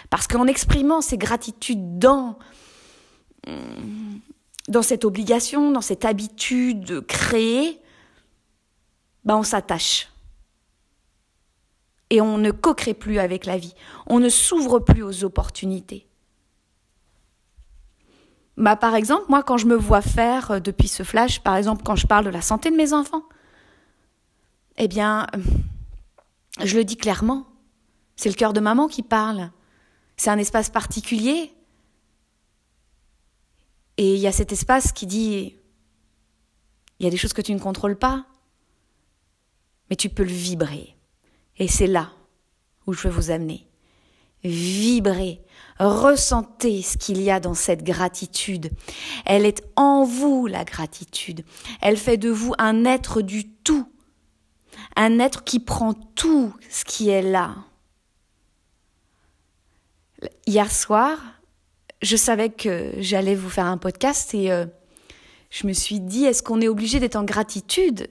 Parce 0.09 0.27
qu'en 0.27 0.47
exprimant 0.47 1.01
ces 1.01 1.17
gratitudes 1.17 1.99
dans 1.99 2.37
dans 4.67 4.81
cette 4.81 5.05
obligation, 5.05 5.71
dans 5.71 5.81
cette 5.81 6.05
habitude 6.05 7.05
créée, 7.05 7.79
ben 9.23 9.37
on 9.37 9.43
s'attache. 9.43 10.09
Et 12.09 12.21
on 12.21 12.37
ne 12.37 12.51
co-crée 12.51 12.93
plus 12.93 13.19
avec 13.19 13.45
la 13.45 13.57
vie. 13.57 13.75
On 14.07 14.19
ne 14.19 14.29
s'ouvre 14.29 14.79
plus 14.79 15.03
aux 15.03 15.23
opportunités. 15.23 16.07
Bah, 18.57 18.75
par 18.75 18.95
exemple, 18.95 19.25
moi, 19.27 19.43
quand 19.43 19.57
je 19.57 19.65
me 19.65 19.75
vois 19.75 20.01
faire 20.01 20.51
euh, 20.51 20.59
depuis 20.59 20.87
ce 20.87 21.03
flash, 21.03 21.41
par 21.41 21.55
exemple, 21.55 21.83
quand 21.83 21.95
je 21.95 22.07
parle 22.07 22.25
de 22.25 22.29
la 22.29 22.41
santé 22.41 22.71
de 22.71 22.75
mes 22.75 22.93
enfants, 22.93 23.23
eh 24.77 24.87
bien, 24.87 25.27
euh, 25.35 25.39
je 26.63 26.77
le 26.77 26.85
dis 26.85 26.97
clairement. 26.97 27.47
C'est 28.15 28.29
le 28.29 28.35
cœur 28.35 28.53
de 28.53 28.61
maman 28.61 28.87
qui 28.87 29.03
parle. 29.03 29.51
C'est 30.15 30.29
un 30.29 30.37
espace 30.37 30.69
particulier 30.69 31.51
et 33.97 34.15
il 34.15 34.19
y 34.19 34.27
a 34.27 34.31
cet 34.31 34.51
espace 34.51 34.91
qui 34.91 35.05
dit, 35.05 35.55
il 36.99 37.03
y 37.03 37.07
a 37.07 37.09
des 37.09 37.17
choses 37.17 37.33
que 37.33 37.41
tu 37.41 37.53
ne 37.53 37.59
contrôles 37.59 37.97
pas, 37.97 38.25
mais 39.89 39.95
tu 39.95 40.09
peux 40.09 40.23
le 40.23 40.29
vibrer. 40.29 40.95
Et 41.57 41.67
c'est 41.67 41.87
là 41.87 42.11
où 42.87 42.93
je 42.93 43.07
veux 43.07 43.13
vous 43.13 43.31
amener. 43.31 43.67
Vibrer, 44.45 45.41
ressentez 45.79 46.81
ce 46.83 46.97
qu'il 46.97 47.21
y 47.21 47.31
a 47.31 47.39
dans 47.39 47.55
cette 47.55 47.83
gratitude. 47.83 48.69
Elle 49.25 49.45
est 49.45 49.63
en 49.75 50.03
vous, 50.03 50.45
la 50.45 50.63
gratitude. 50.63 51.43
Elle 51.81 51.97
fait 51.97 52.17
de 52.17 52.29
vous 52.29 52.53
un 52.59 52.85
être 52.85 53.21
du 53.21 53.49
tout. 53.49 53.87
Un 54.95 55.19
être 55.19 55.43
qui 55.43 55.59
prend 55.59 55.93
tout 55.93 56.53
ce 56.69 56.85
qui 56.85 57.09
est 57.09 57.23
là. 57.23 57.55
Hier 60.45 60.71
soir, 60.71 61.17
je 62.01 62.15
savais 62.15 62.49
que 62.49 62.93
j'allais 62.99 63.35
vous 63.35 63.49
faire 63.49 63.65
un 63.65 63.77
podcast 63.77 64.33
et 64.35 64.51
euh, 64.51 64.65
je 65.49 65.65
me 65.65 65.73
suis 65.73 65.99
dit, 65.99 66.25
est-ce 66.25 66.43
qu'on 66.43 66.61
est 66.61 66.67
obligé 66.67 66.99
d'être 66.99 67.15
en 67.15 67.23
gratitude 67.23 68.09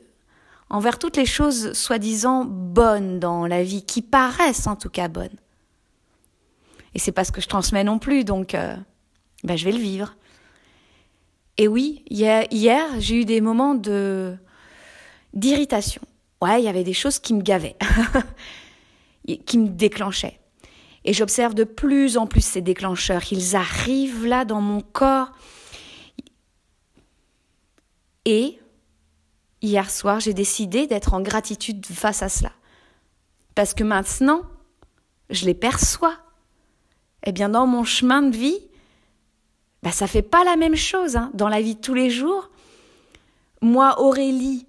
envers 0.69 0.99
toutes 0.99 1.17
les 1.17 1.27
choses 1.27 1.73
soi-disant 1.75 2.45
bonnes 2.45 3.21
dans 3.21 3.47
la 3.47 3.63
vie, 3.63 3.85
qui 3.85 4.03
paraissent 4.03 4.67
en 4.67 4.77
tout 4.77 4.91
cas 4.91 5.09
bonnes? 5.09 5.37
Et 6.95 6.99
c'est 6.99 7.13
pas 7.13 7.25
ce 7.25 7.33
que 7.33 7.41
je 7.41 7.49
transmets 7.49 7.85
non 7.85 7.99
plus, 7.99 8.25
donc 8.25 8.55
euh, 8.55 8.77
ben, 9.43 9.57
je 9.57 9.65
vais 9.65 9.73
le 9.73 9.79
vivre. 9.79 10.17
Et 11.57 11.69
oui, 11.69 12.05
hier, 12.09 12.47
hier 12.51 12.85
j'ai 12.99 13.21
eu 13.21 13.25
des 13.25 13.41
moments 13.41 13.75
d'irritation. 15.35 16.03
Ouais, 16.41 16.61
il 16.61 16.65
y 16.65 16.69
avait 16.69 16.85
des 16.85 16.93
choses 16.93 17.19
qui 17.19 17.35
me 17.35 17.43
gavaient, 17.43 17.77
qui 19.47 19.59
me 19.59 19.69
déclenchaient. 19.69 20.41
Et 21.05 21.13
j'observe 21.13 21.55
de 21.55 21.65
plus 21.65 22.17
en 22.17 22.27
plus 22.27 22.45
ces 22.45 22.63
déclencheurs. 22.63 23.23
Ils 23.31 23.57
arrivent 23.57 24.27
là 24.27 24.45
dans 24.45 24.61
mon 24.61 24.81
corps. 24.81 25.33
Et 28.25 28.59
hier 29.61 29.91
soir, 29.91 30.21
j'ai 30.21 30.33
décidé 30.33 30.87
d'être 30.87 31.13
en 31.13 31.21
gratitude 31.21 31.85
face 31.85 32.23
à 32.23 32.31
cela. 32.31 32.53
Parce 33.55 33.75
que 33.75 33.85
maintenant, 33.85 34.43
je 35.31 35.45
les 35.45 35.55
perçois. 35.55 36.17
Eh 37.25 37.33
bien, 37.33 37.49
dans 37.49 37.67
mon 37.67 37.85
chemin 37.85 38.23
de 38.23 38.37
vie, 38.37 38.59
bah, 39.83 39.93
ça 39.93 40.07
fait 40.07 40.23
pas 40.23 40.45
la 40.45 40.57
même 40.57 40.77
chose. 40.77 41.17
Hein. 41.17 41.31
Dans 41.35 41.49
la 41.49 41.61
vie 41.61 41.75
de 41.75 41.81
tous 41.81 41.95
les 41.95 42.11
jours, 42.11 42.51
moi, 43.61 44.01
Aurélie, 44.01 44.67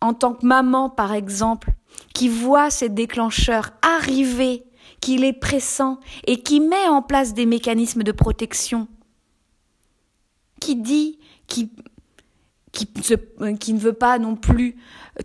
en 0.00 0.14
tant 0.14 0.34
que 0.34 0.44
maman, 0.44 0.90
par 0.90 1.14
exemple, 1.14 1.72
qui 2.12 2.28
voit 2.28 2.70
ces 2.70 2.88
déclencheurs 2.88 3.70
arriver, 3.82 4.64
qui 5.00 5.16
les 5.16 5.32
pressent 5.32 5.98
et 6.26 6.42
qui 6.42 6.60
met 6.60 6.88
en 6.88 7.02
place 7.02 7.34
des 7.34 7.46
mécanismes 7.46 8.02
de 8.02 8.12
protection, 8.12 8.88
qui 10.60 10.76
dit, 10.76 11.18
qui, 11.46 11.70
qui, 12.72 12.86
qui 13.58 13.72
ne 13.72 13.78
veut 13.78 13.92
pas 13.92 14.18
non 14.18 14.36
plus 14.36 14.76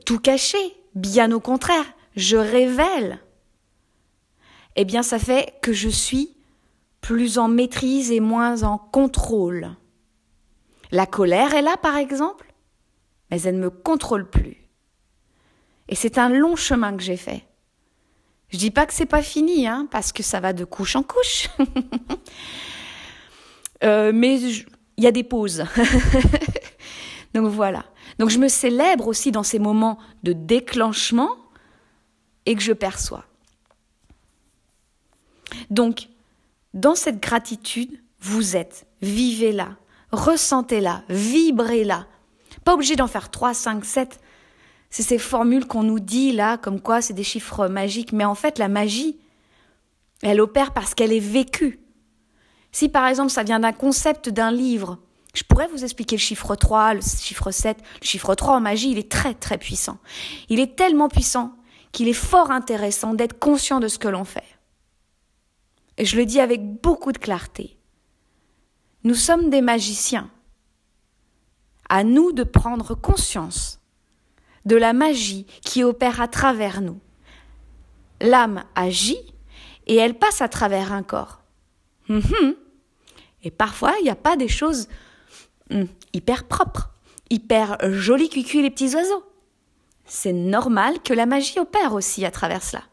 tout 0.05 0.19
cacher, 0.19 0.57
bien 0.95 1.31
au 1.31 1.39
contraire, 1.39 1.85
je 2.15 2.37
révèle, 2.37 3.19
eh 4.75 4.85
bien 4.85 5.03
ça 5.03 5.19
fait 5.19 5.53
que 5.61 5.73
je 5.73 5.89
suis 5.89 6.35
plus 7.01 7.37
en 7.37 7.47
maîtrise 7.47 8.11
et 8.11 8.19
moins 8.19 8.63
en 8.63 8.77
contrôle. 8.77 9.75
La 10.91 11.05
colère 11.05 11.53
est 11.53 11.61
là, 11.61 11.77
par 11.77 11.97
exemple, 11.97 12.53
mais 13.29 13.41
elle 13.41 13.55
ne 13.55 13.63
me 13.63 13.69
contrôle 13.69 14.29
plus. 14.29 14.57
Et 15.87 15.95
c'est 15.95 16.17
un 16.17 16.29
long 16.29 16.55
chemin 16.55 16.95
que 16.95 17.03
j'ai 17.03 17.17
fait. 17.17 17.45
Je 18.49 18.57
dis 18.57 18.71
pas 18.71 18.85
que 18.85 18.93
c'est 18.93 19.05
pas 19.05 19.21
fini, 19.21 19.67
hein, 19.67 19.87
parce 19.91 20.11
que 20.11 20.23
ça 20.23 20.39
va 20.39 20.53
de 20.53 20.65
couche 20.65 20.95
en 20.95 21.03
couche. 21.03 21.49
euh, 23.83 24.11
mais 24.13 24.39
il 24.39 25.03
y 25.03 25.07
a 25.07 25.11
des 25.11 25.23
pauses. 25.23 25.63
Donc 27.33 27.47
voilà. 27.47 27.85
Donc 28.17 28.29
je 28.29 28.39
me 28.39 28.47
célèbre 28.47 29.07
aussi 29.07 29.31
dans 29.31 29.43
ces 29.43 29.59
moments 29.59 29.99
de 30.23 30.33
déclenchement 30.33 31.29
et 32.45 32.55
que 32.55 32.61
je 32.61 32.73
perçois. 32.73 33.25
Donc, 35.69 36.07
dans 36.73 36.95
cette 36.95 37.21
gratitude, 37.21 38.01
vous 38.19 38.55
êtes, 38.55 38.85
vivez-la, 39.01 39.69
ressentez-la, 40.11 41.03
vibrez-la. 41.09 42.07
Pas 42.63 42.73
obligé 42.73 42.95
d'en 42.95 43.07
faire 43.07 43.29
3, 43.29 43.53
5, 43.53 43.85
7. 43.85 44.19
C'est 44.89 45.03
ces 45.03 45.17
formules 45.17 45.65
qu'on 45.65 45.83
nous 45.83 45.99
dit 45.99 46.31
là, 46.31 46.57
comme 46.57 46.81
quoi 46.81 47.01
c'est 47.01 47.13
des 47.13 47.23
chiffres 47.23 47.67
magiques. 47.67 48.11
Mais 48.11 48.25
en 48.25 48.35
fait, 48.35 48.57
la 48.57 48.67
magie, 48.67 49.17
elle 50.21 50.41
opère 50.41 50.73
parce 50.73 50.93
qu'elle 50.93 51.13
est 51.13 51.19
vécue. 51.19 51.79
Si 52.71 52.89
par 52.89 53.07
exemple 53.07 53.31
ça 53.31 53.43
vient 53.43 53.59
d'un 53.59 53.71
concept 53.71 54.29
d'un 54.29 54.51
livre, 54.51 54.99
je 55.33 55.43
pourrais 55.43 55.67
vous 55.67 55.83
expliquer 55.83 56.15
le 56.15 56.21
chiffre 56.21 56.55
3, 56.55 56.95
le 56.95 57.01
chiffre 57.01 57.51
7. 57.51 57.77
Le 58.01 58.05
chiffre 58.05 58.35
3 58.35 58.55
en 58.55 58.59
magie, 58.59 58.91
il 58.91 58.97
est 58.97 59.11
très 59.11 59.33
très 59.33 59.57
puissant. 59.57 59.97
Il 60.49 60.59
est 60.59 60.75
tellement 60.75 61.07
puissant 61.07 61.53
qu'il 61.91 62.07
est 62.07 62.13
fort 62.13 62.51
intéressant 62.51 63.13
d'être 63.13 63.39
conscient 63.39 63.79
de 63.79 63.87
ce 63.87 63.99
que 63.99 64.07
l'on 64.07 64.25
fait. 64.25 64.43
Je 65.99 66.15
le 66.15 66.25
dis 66.25 66.39
avec 66.39 66.81
beaucoup 66.81 67.11
de 67.11 67.17
clarté. 67.17 67.77
Nous 69.03 69.15
sommes 69.15 69.49
des 69.49 69.61
magiciens. 69.61 70.29
À 71.89 72.03
nous 72.03 72.31
de 72.31 72.43
prendre 72.43 72.95
conscience 72.95 73.79
de 74.65 74.75
la 74.75 74.93
magie 74.93 75.45
qui 75.61 75.83
opère 75.83 76.21
à 76.21 76.27
travers 76.27 76.81
nous. 76.81 76.99
L'âme 78.21 78.63
agit 78.75 79.33
et 79.87 79.95
elle 79.95 80.17
passe 80.17 80.41
à 80.41 80.47
travers 80.47 80.93
un 80.93 81.03
corps. 81.03 81.41
Hum. 82.09 82.21
Et 83.43 83.51
parfois, 83.51 83.93
il 83.99 84.03
n'y 84.03 84.09
a 84.09 84.15
pas 84.15 84.35
des 84.35 84.47
choses 84.47 84.87
hum, 85.71 85.87
hyper 86.13 86.43
propres, 86.45 86.91
hyper 87.29 87.77
jolies 87.91 88.29
cuicui 88.29 88.61
les 88.61 88.69
petits 88.69 88.95
oiseaux. 88.95 89.23
C'est 90.05 90.33
normal 90.33 91.01
que 91.01 91.13
la 91.13 91.25
magie 91.25 91.59
opère 91.59 91.93
aussi 91.93 92.25
à 92.25 92.31
travers 92.31 92.63
cela. 92.63 92.83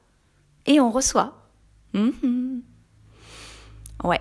Et 0.67 0.81
on 0.81 0.91
reçoit. 0.91 1.49
Ouais. 4.05 4.21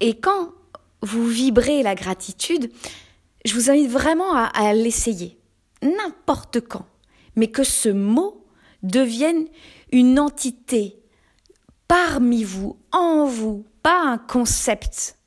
Et 0.00 0.18
quand 0.18 0.52
vous 1.02 1.26
vibrez 1.26 1.82
la 1.82 1.94
gratitude, 1.94 2.70
je 3.44 3.54
vous 3.54 3.70
invite 3.70 3.90
vraiment 3.90 4.34
à, 4.34 4.72
l'essayer, 4.72 5.38
n'importe 5.82 6.60
quand, 6.60 6.86
mais 7.36 7.48
que 7.48 7.62
ce 7.62 7.88
mot 7.88 8.46
devienne 8.82 9.46
une 9.92 10.18
entité 10.18 10.98
parmi 11.88 12.42
vous, 12.42 12.78
en 12.92 13.26
vous, 13.26 13.66
pas 13.82 14.02
un 14.02 14.18
concept. 14.18 15.18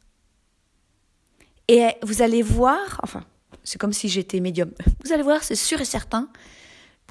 Et 1.67 1.87
vous 2.01 2.21
allez 2.21 2.41
voir, 2.41 2.99
enfin, 3.03 3.23
c'est 3.63 3.77
comme 3.77 3.93
si 3.93 4.09
j'étais 4.09 4.39
médium, 4.39 4.71
vous 5.03 5.13
allez 5.13 5.23
voir, 5.23 5.43
c'est 5.43 5.55
sûr 5.55 5.79
et 5.79 5.85
certain, 5.85 6.29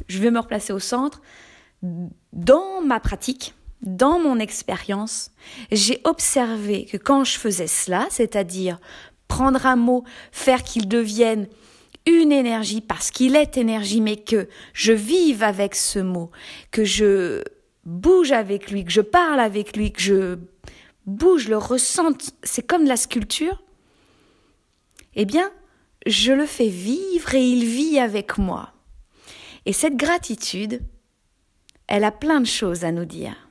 je 0.08 0.18
vais 0.18 0.30
me 0.30 0.40
replacer 0.40 0.72
au 0.72 0.78
centre, 0.78 1.22
dans 2.32 2.80
ma 2.82 3.00
pratique, 3.00 3.54
dans 3.82 4.18
mon 4.18 4.38
expérience, 4.38 5.30
j'ai 5.70 6.00
observé 6.04 6.86
que 6.86 6.96
quand 6.96 7.24
je 7.24 7.38
faisais 7.38 7.66
cela, 7.66 8.06
c'est-à-dire 8.10 8.78
prendre 9.28 9.66
un 9.66 9.76
mot, 9.76 10.04
faire 10.32 10.62
qu'il 10.62 10.88
devienne 10.88 11.48
une 12.06 12.32
énergie 12.32 12.80
parce 12.80 13.10
qu'il 13.10 13.36
est 13.36 13.56
énergie, 13.56 14.00
mais 14.00 14.16
que 14.16 14.48
je 14.72 14.92
vive 14.92 15.42
avec 15.42 15.74
ce 15.74 15.98
mot, 15.98 16.30
que 16.70 16.84
je 16.84 17.42
bouge 17.84 18.32
avec 18.32 18.70
lui, 18.70 18.84
que 18.84 18.92
je 18.92 19.00
parle 19.00 19.40
avec 19.40 19.76
lui, 19.76 19.92
que 19.92 20.00
je 20.00 20.38
bouge, 21.06 21.48
le 21.48 21.58
ressente, 21.58 22.32
c'est 22.42 22.66
comme 22.66 22.84
de 22.84 22.88
la 22.88 22.96
sculpture, 22.96 23.62
eh 25.14 25.24
bien, 25.24 25.50
je 26.06 26.32
le 26.32 26.46
fais 26.46 26.68
vivre 26.68 27.34
et 27.34 27.44
il 27.44 27.64
vit 27.64 27.98
avec 27.98 28.38
moi. 28.38 28.72
Et 29.64 29.72
cette 29.72 29.96
gratitude, 29.96 30.80
elle 31.88 32.04
a 32.04 32.12
plein 32.12 32.40
de 32.40 32.46
choses 32.46 32.84
à 32.84 32.92
nous 32.92 33.04
dire 33.04 33.45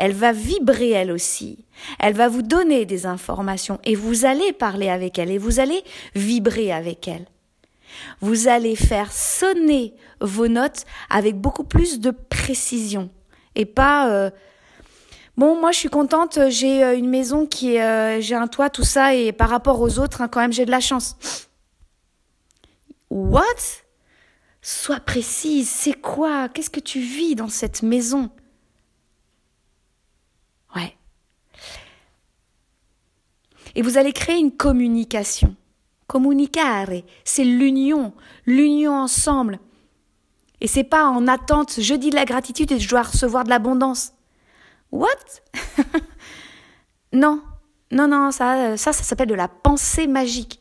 elle 0.00 0.14
va 0.14 0.32
vibrer 0.32 0.90
elle 0.90 1.12
aussi. 1.12 1.66
Elle 1.98 2.14
va 2.14 2.28
vous 2.28 2.40
donner 2.40 2.86
des 2.86 3.04
informations 3.04 3.78
et 3.84 3.94
vous 3.94 4.24
allez 4.24 4.54
parler 4.54 4.88
avec 4.88 5.18
elle 5.18 5.30
et 5.30 5.36
vous 5.36 5.60
allez 5.60 5.84
vibrer 6.14 6.72
avec 6.72 7.06
elle. 7.06 7.26
Vous 8.22 8.48
allez 8.48 8.76
faire 8.76 9.12
sonner 9.12 9.92
vos 10.22 10.48
notes 10.48 10.86
avec 11.10 11.36
beaucoup 11.36 11.64
plus 11.64 12.00
de 12.00 12.12
précision 12.12 13.10
et 13.54 13.66
pas 13.66 14.10
euh, 14.10 14.30
bon 15.36 15.60
moi 15.60 15.70
je 15.70 15.78
suis 15.78 15.88
contente 15.90 16.38
j'ai 16.48 16.82
euh, 16.82 16.96
une 16.96 17.08
maison 17.08 17.44
qui 17.46 17.74
est 17.74 17.82
euh, 17.82 18.20
j'ai 18.20 18.36
un 18.36 18.46
toit 18.46 18.70
tout 18.70 18.84
ça 18.84 19.14
et 19.14 19.32
par 19.32 19.50
rapport 19.50 19.80
aux 19.82 19.98
autres 19.98 20.22
hein, 20.22 20.28
quand 20.28 20.40
même 20.40 20.52
j'ai 20.52 20.64
de 20.64 20.70
la 20.70 20.80
chance. 20.80 21.16
What? 23.10 23.42
Sois 24.62 25.00
précise, 25.00 25.68
c'est 25.68 26.00
quoi? 26.00 26.48
Qu'est-ce 26.48 26.70
que 26.70 26.80
tu 26.80 27.00
vis 27.00 27.34
dans 27.34 27.48
cette 27.48 27.82
maison? 27.82 28.30
Et 33.74 33.82
vous 33.82 33.98
allez 33.98 34.12
créer 34.12 34.38
une 34.38 34.52
communication. 34.52 35.54
Communicare, 36.06 36.88
c'est 37.24 37.44
l'union, 37.44 38.12
l'union 38.46 38.92
ensemble. 38.92 39.60
Et 40.60 40.66
c'est 40.66 40.84
pas 40.84 41.04
en 41.04 41.26
attente, 41.26 41.80
je 41.80 41.94
dis 41.94 42.10
de 42.10 42.16
la 42.16 42.24
gratitude 42.24 42.72
et 42.72 42.80
je 42.80 42.88
dois 42.88 43.02
recevoir 43.02 43.44
de 43.44 43.48
l'abondance. 43.50 44.12
What? 44.92 45.08
non, 47.12 47.40
non, 47.92 48.08
non, 48.08 48.30
ça, 48.30 48.76
ça, 48.76 48.92
ça 48.92 49.02
s'appelle 49.02 49.28
de 49.28 49.34
la 49.34 49.48
pensée 49.48 50.06
magique. 50.06 50.60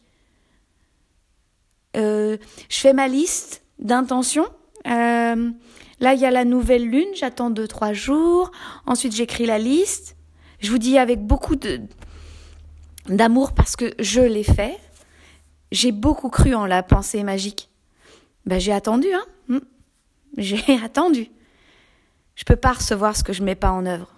Euh, 1.97 2.37
je 2.69 2.79
fais 2.79 2.93
ma 2.93 3.07
liste 3.07 3.63
d'intentions. 3.79 4.47
Euh, 4.87 5.51
Là, 5.99 6.13
il 6.13 6.19
y 6.19 6.25
a 6.25 6.31
la 6.31 6.45
nouvelle 6.45 6.85
lune, 6.85 7.09
j'attends 7.13 7.49
deux, 7.49 7.67
trois 7.67 7.93
jours. 7.93 8.51
Ensuite, 8.85 9.13
j'écris 9.13 9.45
la 9.45 9.59
liste. 9.59 10.15
Je 10.59 10.71
vous 10.71 10.77
dis 10.77 10.97
avec 10.97 11.25
beaucoup 11.25 11.55
de, 11.55 11.81
d'amour 13.07 13.53
parce 13.53 13.75
que 13.75 13.93
je 13.99 14.21
l'ai 14.21 14.43
fait. 14.43 14.77
J'ai 15.71 15.91
beaucoup 15.91 16.29
cru 16.29 16.53
en 16.55 16.65
la 16.65 16.83
pensée 16.83 17.23
magique. 17.23 17.69
Ben, 18.45 18.59
j'ai 18.59 18.71
attendu, 18.71 19.07
hein. 19.13 19.25
Hmm. 19.47 19.59
J'ai 20.37 20.61
attendu. 20.83 21.29
Je 22.35 22.43
peux 22.43 22.55
pas 22.55 22.73
recevoir 22.73 23.15
ce 23.15 23.23
que 23.23 23.33
je 23.33 23.43
mets 23.43 23.55
pas 23.55 23.71
en 23.71 23.85
œuvre. 23.85 24.13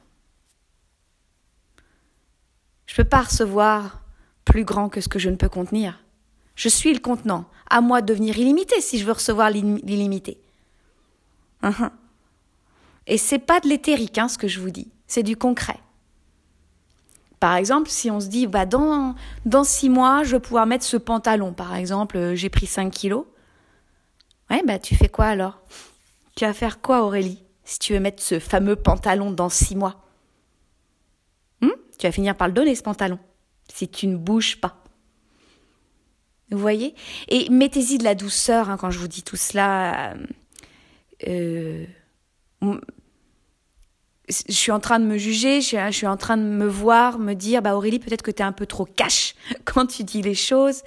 Je 2.85 2.95
peux 2.95 3.03
pas 3.03 3.21
recevoir 3.21 4.01
plus 4.45 4.63
grand 4.63 4.89
que 4.89 5.01
ce 5.01 5.07
que 5.07 5.19
je 5.19 5.29
ne 5.29 5.35
peux 5.35 5.49
contenir. 5.49 6.03
Je 6.55 6.69
suis 6.69 6.93
le 6.93 6.99
contenant. 6.99 7.45
À 7.69 7.81
moi 7.81 8.01
de 8.01 8.07
devenir 8.07 8.37
illimité 8.37 8.81
si 8.81 8.99
je 8.99 9.05
veux 9.05 9.13
recevoir 9.13 9.49
l'illimité. 9.49 10.37
Uh-huh. 11.63 11.89
Et 13.07 13.17
c'est 13.17 13.39
pas 13.39 13.59
de 13.59 13.67
l'éthérique, 13.67 14.17
hein, 14.17 14.27
ce 14.27 14.37
que 14.37 14.47
je 14.47 14.59
vous 14.59 14.71
dis. 14.71 14.91
C'est 15.07 15.23
du 15.23 15.37
concret. 15.37 15.79
Par 17.41 17.55
exemple, 17.55 17.89
si 17.89 18.11
on 18.11 18.19
se 18.19 18.27
dit, 18.27 18.45
bah, 18.45 18.67
dans, 18.67 19.15
dans 19.47 19.63
six 19.63 19.89
mois, 19.89 20.23
je 20.23 20.33
vais 20.35 20.39
pouvoir 20.39 20.67
mettre 20.67 20.85
ce 20.85 20.95
pantalon. 20.95 21.53
Par 21.53 21.73
exemple, 21.75 22.15
euh, 22.15 22.35
j'ai 22.35 22.51
pris 22.51 22.67
5 22.67 22.91
kilos. 22.91 23.25
Ouais, 24.51 24.61
bah, 24.63 24.77
tu 24.77 24.95
fais 24.95 25.09
quoi 25.09 25.25
alors? 25.25 25.59
Tu 26.35 26.45
vas 26.45 26.53
faire 26.53 26.81
quoi, 26.81 27.01
Aurélie, 27.01 27.43
si 27.63 27.79
tu 27.79 27.93
veux 27.93 27.99
mettre 27.99 28.21
ce 28.21 28.37
fameux 28.37 28.75
pantalon 28.75 29.31
dans 29.31 29.49
six 29.49 29.75
mois? 29.75 30.05
Hmm? 31.61 31.71
tu 31.97 32.05
vas 32.05 32.11
finir 32.11 32.37
par 32.37 32.47
le 32.47 32.53
donner, 32.53 32.75
ce 32.75 32.83
pantalon, 32.83 33.17
si 33.73 33.89
tu 33.89 34.05
ne 34.05 34.17
bouges 34.17 34.61
pas. 34.61 34.75
Vous 36.51 36.59
voyez? 36.59 36.93
Et 37.27 37.49
mettez-y 37.49 37.97
de 37.97 38.03
la 38.03 38.13
douceur 38.13 38.69
hein, 38.69 38.77
quand 38.77 38.91
je 38.91 38.99
vous 38.99 39.07
dis 39.07 39.23
tout 39.23 39.35
cela. 39.35 40.13
Euh, 41.27 41.87
je 44.31 44.53
suis 44.53 44.71
en 44.71 44.79
train 44.79 44.99
de 44.99 45.05
me 45.05 45.17
juger, 45.17 45.61
je 45.61 45.91
suis 45.91 46.07
en 46.07 46.17
train 46.17 46.37
de 46.37 46.43
me 46.43 46.67
voir, 46.67 47.19
me 47.19 47.33
dire, 47.33 47.61
bah 47.61 47.75
Aurélie, 47.75 47.99
peut-être 47.99 48.21
que 48.21 48.31
tu 48.31 48.41
es 48.41 48.45
un 48.45 48.51
peu 48.51 48.65
trop 48.65 48.85
cash 48.85 49.35
quand 49.65 49.85
tu 49.87 50.03
dis 50.03 50.21
les 50.21 50.35
choses. 50.35 50.83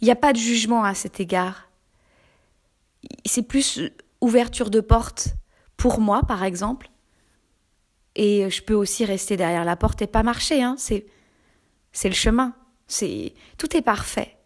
Il 0.00 0.04
n'y 0.04 0.10
a 0.10 0.16
pas 0.16 0.32
de 0.32 0.38
jugement 0.38 0.84
à 0.84 0.94
cet 0.94 1.20
égard. 1.20 1.68
C'est 3.24 3.42
plus 3.42 3.80
ouverture 4.20 4.70
de 4.70 4.80
porte 4.80 5.28
pour 5.76 6.00
moi, 6.00 6.22
par 6.26 6.44
exemple. 6.44 6.90
Et 8.14 8.48
je 8.50 8.62
peux 8.62 8.74
aussi 8.74 9.04
rester 9.04 9.36
derrière 9.36 9.64
la 9.64 9.76
porte 9.76 10.02
et 10.02 10.06
pas 10.06 10.22
marcher. 10.22 10.62
Hein. 10.62 10.76
C'est, 10.78 11.06
le 12.04 12.14
chemin. 12.14 12.54
C'est 12.88 13.34
tout 13.58 13.76
est 13.76 13.82
parfait. 13.82 14.36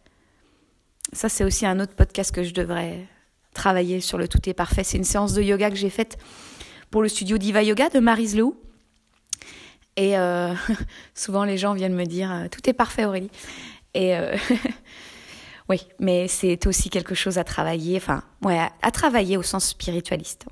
Ça, 1.12 1.29
c'est 1.29 1.45
aussi 1.45 1.66
un 1.66 1.81
autre 1.81 1.95
podcast 1.95 2.33
que 2.33 2.45
je 2.45 2.53
devrais 2.53 3.07
travailler 3.55 4.01
sur 4.01 4.19
le 4.19 4.29
tout 4.29 4.49
est 4.49 4.55
parfait. 4.55 4.85
C'est 4.85 4.99
une 4.99 5.05
séance 5.05 5.33
de 5.33 5.43
yoga 5.43 5.71
que 5.71 5.77
j'ai 5.77 5.90
faite 5.90 6.19
pour 6.90 7.03
le 7.03 7.09
studio 7.09 7.38
Diva 7.38 7.62
Yoga 7.62 7.88
de 7.88 8.00
Marise 8.00 8.37
Lehou. 8.37 8.57
Et 9.96 10.18
euh, 10.18 10.55
souvent, 11.14 11.44
les 11.44 11.59
gens 11.59 11.74
viennent 11.74 11.94
me 11.94 12.05
dire 12.05 12.33
euh, 12.33 12.48
Tout 12.48 12.68
est 12.68 12.72
parfait, 12.72 13.05
Aurélie. 13.05 13.31
Et 13.94 14.16
euh, 14.16 14.37
oui, 15.68 15.87
mais 15.98 16.29
c'est 16.29 16.66
aussi 16.66 16.90
quelque 16.90 17.14
chose 17.14 17.38
à 17.38 17.44
travailler, 17.44 17.96
enfin, 17.96 18.22
ouais, 18.42 18.59
à, 18.83 18.90
travailler 18.90 19.37
au 19.37 19.42
sens 19.42 19.68
spiritualiste. 19.68 20.46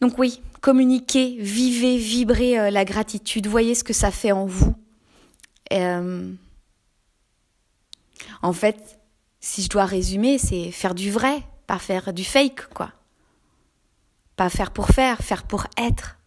Donc, 0.00 0.18
oui, 0.18 0.42
communiquez, 0.60 1.36
vivez, 1.38 1.96
vibrez 1.96 2.70
la 2.70 2.84
gratitude, 2.84 3.46
voyez 3.46 3.74
ce 3.74 3.84
que 3.84 3.92
ça 3.92 4.10
fait 4.10 4.32
en 4.32 4.46
vous. 4.46 4.74
en 8.42 8.52
fait, 8.52 8.98
si 9.40 9.62
je 9.62 9.68
dois 9.68 9.84
résumer, 9.84 10.38
c'est 10.38 10.70
faire 10.70 10.94
du 10.94 11.10
vrai, 11.10 11.42
pas 11.66 11.78
faire 11.78 12.12
du 12.12 12.24
fake, 12.24 12.68
quoi. 12.74 12.92
Pas 14.36 14.50
faire 14.50 14.70
pour 14.72 14.88
faire, 14.88 15.18
faire 15.18 15.44
pour 15.44 15.66
être. 15.76 16.18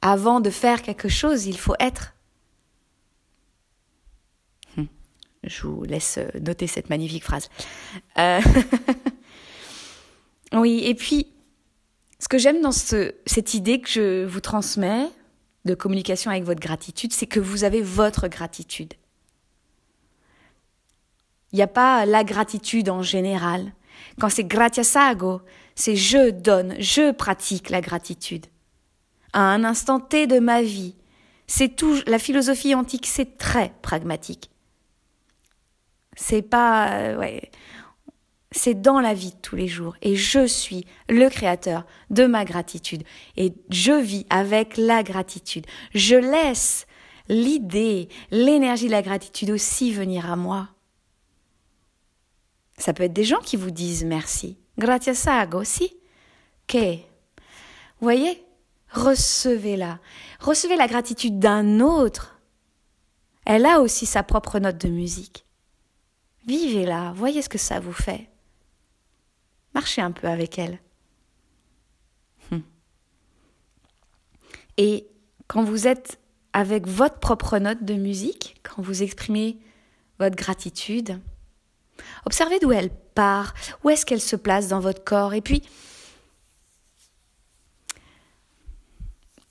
Avant 0.00 0.40
de 0.40 0.50
faire 0.50 0.82
quelque 0.82 1.08
chose, 1.08 1.46
il 1.46 1.58
faut 1.58 1.74
être. 1.80 2.14
Hum. 4.76 4.86
Je 5.42 5.66
vous 5.66 5.82
laisse 5.84 6.18
euh, 6.18 6.28
noter 6.40 6.66
cette 6.66 6.88
magnifique 6.88 7.24
phrase. 7.24 7.48
Euh, 8.18 8.40
oui, 10.52 10.82
et 10.84 10.94
puis, 10.94 11.26
ce 12.20 12.28
que 12.28 12.38
j'aime 12.38 12.60
dans 12.60 12.72
cette 12.72 13.54
idée 13.54 13.80
que 13.80 13.88
je 13.88 14.24
vous 14.24 14.40
transmets 14.40 15.08
de 15.64 15.74
communication 15.74 16.30
avec 16.30 16.44
votre 16.44 16.60
gratitude, 16.60 17.12
c'est 17.12 17.26
que 17.26 17.40
vous 17.40 17.64
avez 17.64 17.82
votre 17.82 18.28
gratitude. 18.28 18.94
Il 21.52 21.56
n'y 21.56 21.62
a 21.62 21.68
pas 21.68 22.06
la 22.06 22.24
gratitude 22.24 22.90
en 22.90 23.02
général. 23.02 23.72
Quand 24.20 24.28
c'est 24.28 24.44
gratiasago, 24.44 25.40
c'est 25.74 25.96
je 25.96 26.30
donne, 26.30 26.74
je 26.78 27.12
pratique 27.12 27.70
la 27.70 27.80
gratitude. 27.80 28.46
À 29.32 29.40
un 29.40 29.64
instant 29.64 30.00
T 30.00 30.26
de 30.26 30.38
ma 30.38 30.62
vie, 30.62 30.96
c'est 31.46 31.76
tout, 31.76 31.96
la 32.06 32.18
philosophie 32.18 32.74
antique, 32.74 33.06
c'est 33.06 33.38
très 33.38 33.72
pragmatique. 33.82 34.50
C'est 36.16 36.42
pas, 36.42 36.92
euh, 36.92 37.18
ouais, 37.18 37.50
c'est 38.50 38.80
dans 38.80 39.00
la 39.00 39.14
vie 39.14 39.30
de 39.30 39.40
tous 39.40 39.56
les 39.56 39.68
jours. 39.68 39.96
Et 40.02 40.16
je 40.16 40.46
suis 40.46 40.86
le 41.08 41.28
créateur 41.28 41.84
de 42.10 42.26
ma 42.26 42.44
gratitude. 42.44 43.02
Et 43.36 43.52
je 43.70 43.92
vis 43.92 44.26
avec 44.30 44.76
la 44.76 45.02
gratitude. 45.02 45.66
Je 45.94 46.16
laisse 46.16 46.86
l'idée, 47.28 48.08
l'énergie 48.30 48.86
de 48.86 48.92
la 48.92 49.02
gratitude 49.02 49.50
aussi 49.50 49.92
venir 49.92 50.30
à 50.30 50.36
moi. 50.36 50.68
Ça 52.78 52.94
peut 52.94 53.02
être 53.02 53.12
des 53.12 53.24
gens 53.24 53.40
qui 53.40 53.56
vous 53.56 53.70
disent 53.70 54.04
merci. 54.04 54.56
Gracias 54.78 55.24
a 55.26 55.56
aussi. 55.56 55.96
Que. 56.66 56.94
Vous 56.94 57.02
voyez? 58.00 58.44
Recevez-la. 58.90 59.98
Recevez 60.40 60.76
la 60.76 60.86
gratitude 60.86 61.38
d'un 61.38 61.80
autre. 61.80 62.40
Elle 63.44 63.66
a 63.66 63.80
aussi 63.80 64.06
sa 64.06 64.22
propre 64.22 64.58
note 64.58 64.78
de 64.78 64.88
musique. 64.88 65.44
Vivez-la. 66.46 67.12
Voyez 67.12 67.42
ce 67.42 67.48
que 67.48 67.58
ça 67.58 67.80
vous 67.80 67.92
fait. 67.92 68.30
Marchez 69.74 70.00
un 70.00 70.12
peu 70.12 70.28
avec 70.28 70.58
elle. 70.58 70.78
Et 74.78 75.08
quand 75.48 75.64
vous 75.64 75.88
êtes 75.88 76.20
avec 76.52 76.86
votre 76.86 77.18
propre 77.18 77.58
note 77.58 77.82
de 77.82 77.94
musique, 77.94 78.60
quand 78.62 78.80
vous 78.80 79.02
exprimez 79.02 79.58
votre 80.20 80.36
gratitude, 80.36 81.20
Observez 82.28 82.58
d'où 82.58 82.72
elle 82.72 82.90
part, 82.90 83.54
où 83.82 83.88
est-ce 83.88 84.04
qu'elle 84.04 84.20
se 84.20 84.36
place 84.36 84.68
dans 84.68 84.80
votre 84.80 85.02
corps. 85.02 85.32
Et 85.32 85.40
puis, 85.40 85.62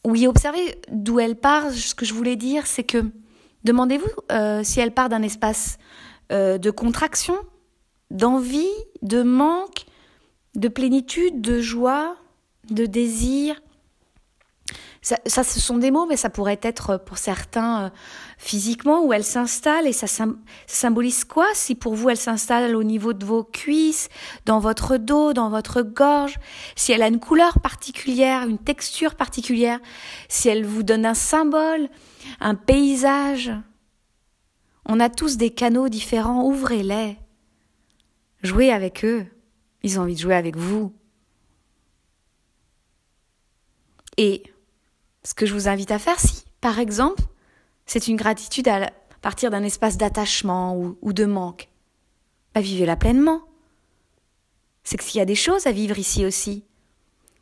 oui, 0.04 0.28
observez 0.28 0.80
d'où 0.92 1.20
elle 1.20 1.36
part. 1.36 1.72
Ce 1.72 1.96
que 1.96 2.06
je 2.06 2.14
voulais 2.14 2.36
dire, 2.36 2.68
c'est 2.68 2.84
que 2.84 3.04
demandez-vous 3.64 4.12
euh, 4.32 4.64
si 4.64 4.80
elle 4.80 4.94
part 4.94 5.10
d'un 5.10 5.24
espace 5.24 5.80
euh, 6.32 6.60
de 6.60 6.70
contraction, 6.70 7.36
d'envie, 8.12 8.70
de 9.02 9.24
manque, 9.24 9.88
de 10.54 10.68
plénitude, 10.68 11.42
de 11.42 11.60
joie, 11.60 12.16
de 12.70 12.86
désir, 12.86 13.60
ça, 15.02 15.44
ce 15.44 15.60
sont 15.60 15.78
des 15.78 15.90
mots, 15.90 16.06
mais 16.06 16.18
ça 16.18 16.30
pourrait 16.30 16.60
être 16.62 16.98
pour 16.98 17.18
certains 17.18 17.86
euh, 17.86 17.90
physiquement 18.38 19.04
où 19.04 19.14
elle 19.14 19.24
s'installe 19.24 19.88
et 19.88 19.94
ça, 19.94 20.08
symbolise 20.68 21.24
quoi 21.26 21.48
si 21.54 21.76
pour 21.76 21.96
vous 21.96 22.10
elle 22.10 22.18
s'installe 22.18 22.76
au 22.76 22.84
niveau 22.84 23.14
de 23.14 23.26
vos 23.26 23.44
cuisses, 23.44 24.10
dans 24.46 24.60
votre 24.60 24.98
dos, 24.98 25.34
dans 25.34 25.50
votre 25.50 25.82
gorge, 25.82 26.40
si 26.76 26.92
elle 26.92 27.02
a 27.02 27.08
une 27.08 27.20
couleur 27.20 27.60
particulière, 27.60 28.48
une 28.48 28.60
texture 28.60 29.16
particulière, 29.16 29.80
si 30.30 30.50
elle 30.50 30.66
vous 30.66 30.84
donne 30.84 31.06
un 31.06 31.16
symbole, 31.16 31.90
un 32.40 32.56
paysage? 32.56 33.52
On 34.86 35.00
a 35.00 35.10
tous 35.10 35.36
des 35.38 35.50
canaux 35.50 35.90
différents, 35.90 36.46
ouvrez-les. 36.46 37.18
Jouez 38.44 38.72
avec 38.72 39.04
eux. 39.04 39.26
Ils 39.84 40.00
ont 40.00 40.04
envie 40.04 40.16
de 40.16 40.20
jouer 40.20 40.36
avec 40.36 40.56
vous. 40.56 40.94
Et 44.16 44.44
ce 45.24 45.34
que 45.34 45.46
je 45.46 45.54
vous 45.54 45.68
invite 45.68 45.92
à 45.92 46.00
faire, 46.00 46.20
si, 46.20 46.46
par 46.62 46.80
exemple, 46.80 47.22
c'est 47.88 48.08
une 48.08 48.18
gratitude 48.18 48.68
à 48.68 48.92
partir 49.22 49.50
d'un 49.50 49.64
espace 49.64 49.98
d'attachement 49.98 50.78
ou, 51.02 51.14
de 51.14 51.26
manque, 51.26 51.70
bah, 52.54 52.62
vivez-la 52.62 52.96
pleinement. 52.96 53.42
C'est 54.84 54.98
que 54.98 55.04
s'il 55.04 55.18
y 55.18 55.22
a 55.22 55.26
des 55.26 55.36
choses 55.36 55.66
à 55.68 55.72
vivre 55.72 55.98
ici 55.98 56.26
aussi, 56.26 56.66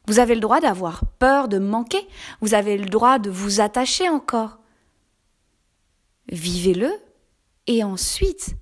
vous 0.08 0.20
avez 0.20 0.36
le 0.36 0.42
droit 0.42 0.62
d'avoir 0.62 1.06
peur 1.20 1.48
de 1.48 1.58
manquer, 1.58 2.08
vous 2.42 2.54
avez 2.54 2.78
le 2.78 2.86
droit 2.86 3.18
de 3.18 3.30
vous 3.30 3.60
attacher 3.60 4.08
encore. 4.08 4.60
Vivez-le 6.32 6.92
et 7.68 7.84
ensuite, 7.84 8.56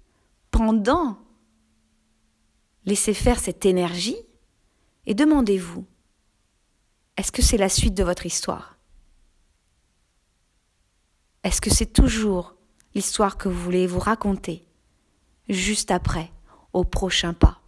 pendant, 0.51 1.17
laissez 2.85 3.13
faire 3.13 3.39
cette 3.39 3.65
énergie 3.65 4.17
et 5.05 5.13
demandez-vous, 5.13 5.85
est-ce 7.17 7.31
que 7.31 7.41
c'est 7.41 7.57
la 7.57 7.69
suite 7.69 7.93
de 7.93 8.03
votre 8.03 8.25
histoire? 8.25 8.72
Est-ce 11.43 11.62
que 11.62 11.69
c'est 11.69 11.91
toujours 11.91 12.56
l'histoire 12.95 13.38
que 13.38 13.49
vous 13.49 13.60
voulez 13.60 13.88
vous 13.88 13.99
raconter 13.99 14.65
juste 15.49 15.91
après, 15.91 16.32
au 16.71 16.84
prochain 16.84 17.34
pas? 17.34 17.60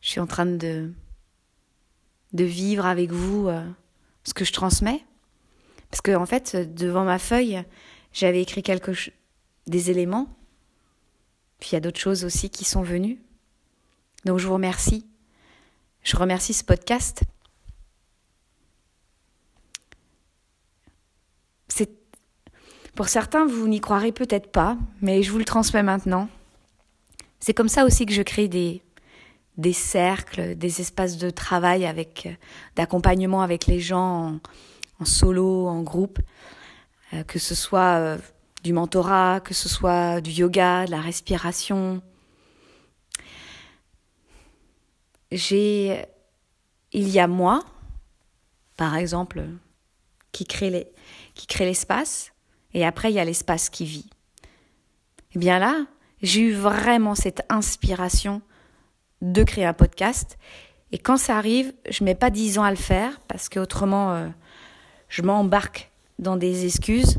Je 0.00 0.08
suis 0.10 0.20
en 0.20 0.26
train 0.26 0.46
de, 0.46 0.92
de 2.32 2.44
vivre 2.44 2.84
avec 2.84 3.12
vous 3.12 3.48
euh, 3.48 3.64
ce 4.24 4.34
que 4.34 4.44
je 4.44 4.52
transmets. 4.52 5.04
Parce 5.90 6.02
que, 6.02 6.14
en 6.14 6.26
fait, 6.26 6.74
devant 6.74 7.04
ma 7.04 7.18
feuille, 7.18 7.62
j'avais 8.12 8.42
écrit 8.42 8.62
quelque 8.62 8.92
des 9.66 9.90
éléments 9.90 10.28
puis 11.62 11.70
il 11.70 11.74
y 11.74 11.76
a 11.76 11.80
d'autres 11.80 12.00
choses 12.00 12.24
aussi 12.24 12.50
qui 12.50 12.64
sont 12.64 12.82
venues. 12.82 13.20
Donc 14.24 14.40
je 14.40 14.48
vous 14.48 14.54
remercie. 14.54 15.06
Je 16.02 16.16
remercie 16.16 16.54
ce 16.54 16.64
podcast. 16.64 17.22
Pour 22.96 23.08
certains, 23.08 23.46
vous 23.46 23.68
n'y 23.68 23.80
croirez 23.80 24.10
peut-être 24.10 24.50
pas, 24.50 24.76
mais 25.02 25.22
je 25.22 25.30
vous 25.30 25.38
le 25.38 25.44
transmets 25.44 25.84
maintenant. 25.84 26.28
C'est 27.38 27.54
comme 27.54 27.68
ça 27.68 27.84
aussi 27.84 28.06
que 28.06 28.12
je 28.12 28.22
crée 28.22 28.48
des, 28.48 28.82
des 29.56 29.72
cercles, 29.72 30.56
des 30.56 30.80
espaces 30.80 31.16
de 31.16 31.30
travail 31.30 31.86
avec 31.86 32.28
d'accompagnement 32.74 33.40
avec 33.40 33.66
les 33.66 33.78
gens 33.78 34.40
en, 34.98 35.04
solo, 35.04 35.68
en 35.68 35.82
groupe, 35.82 36.18
euh, 37.14 37.22
que 37.22 37.38
ce 37.38 37.54
soit 37.54 37.98
euh, 37.98 38.18
du 38.62 38.72
mentorat, 38.72 39.40
que 39.40 39.54
ce 39.54 39.68
soit 39.68 40.20
du 40.20 40.30
yoga, 40.30 40.86
de 40.86 40.90
la 40.90 41.00
respiration. 41.00 42.02
J'ai 45.30 46.04
il 46.92 47.08
y 47.08 47.18
a 47.18 47.26
moi, 47.26 47.64
par 48.76 48.96
exemple, 48.96 49.44
qui 50.30 50.44
crée 50.44 50.70
les, 50.70 50.86
qui 51.34 51.46
crée 51.46 51.64
l'espace, 51.64 52.32
et 52.74 52.84
après 52.84 53.10
il 53.10 53.14
y 53.14 53.18
a 53.18 53.24
l'espace 53.24 53.70
qui 53.70 53.86
vit. 53.86 54.10
Et 55.32 55.36
eh 55.36 55.38
bien 55.38 55.58
là, 55.58 55.86
j'ai 56.22 56.42
eu 56.42 56.52
vraiment 56.52 57.14
cette 57.14 57.42
inspiration 57.48 58.42
de 59.22 59.42
créer 59.44 59.64
un 59.64 59.72
podcast. 59.72 60.36
Et 60.90 60.98
quand 60.98 61.16
ça 61.16 61.38
arrive, 61.38 61.72
je 61.88 62.04
mets 62.04 62.14
pas 62.14 62.28
dix 62.28 62.58
ans 62.58 62.64
à 62.64 62.70
le 62.70 62.76
faire 62.76 63.18
parce 63.28 63.48
que 63.48 63.58
autrement, 63.58 64.12
euh, 64.12 64.28
je 65.08 65.22
m'embarque 65.22 65.90
dans 66.18 66.36
des 66.36 66.66
excuses. 66.66 67.18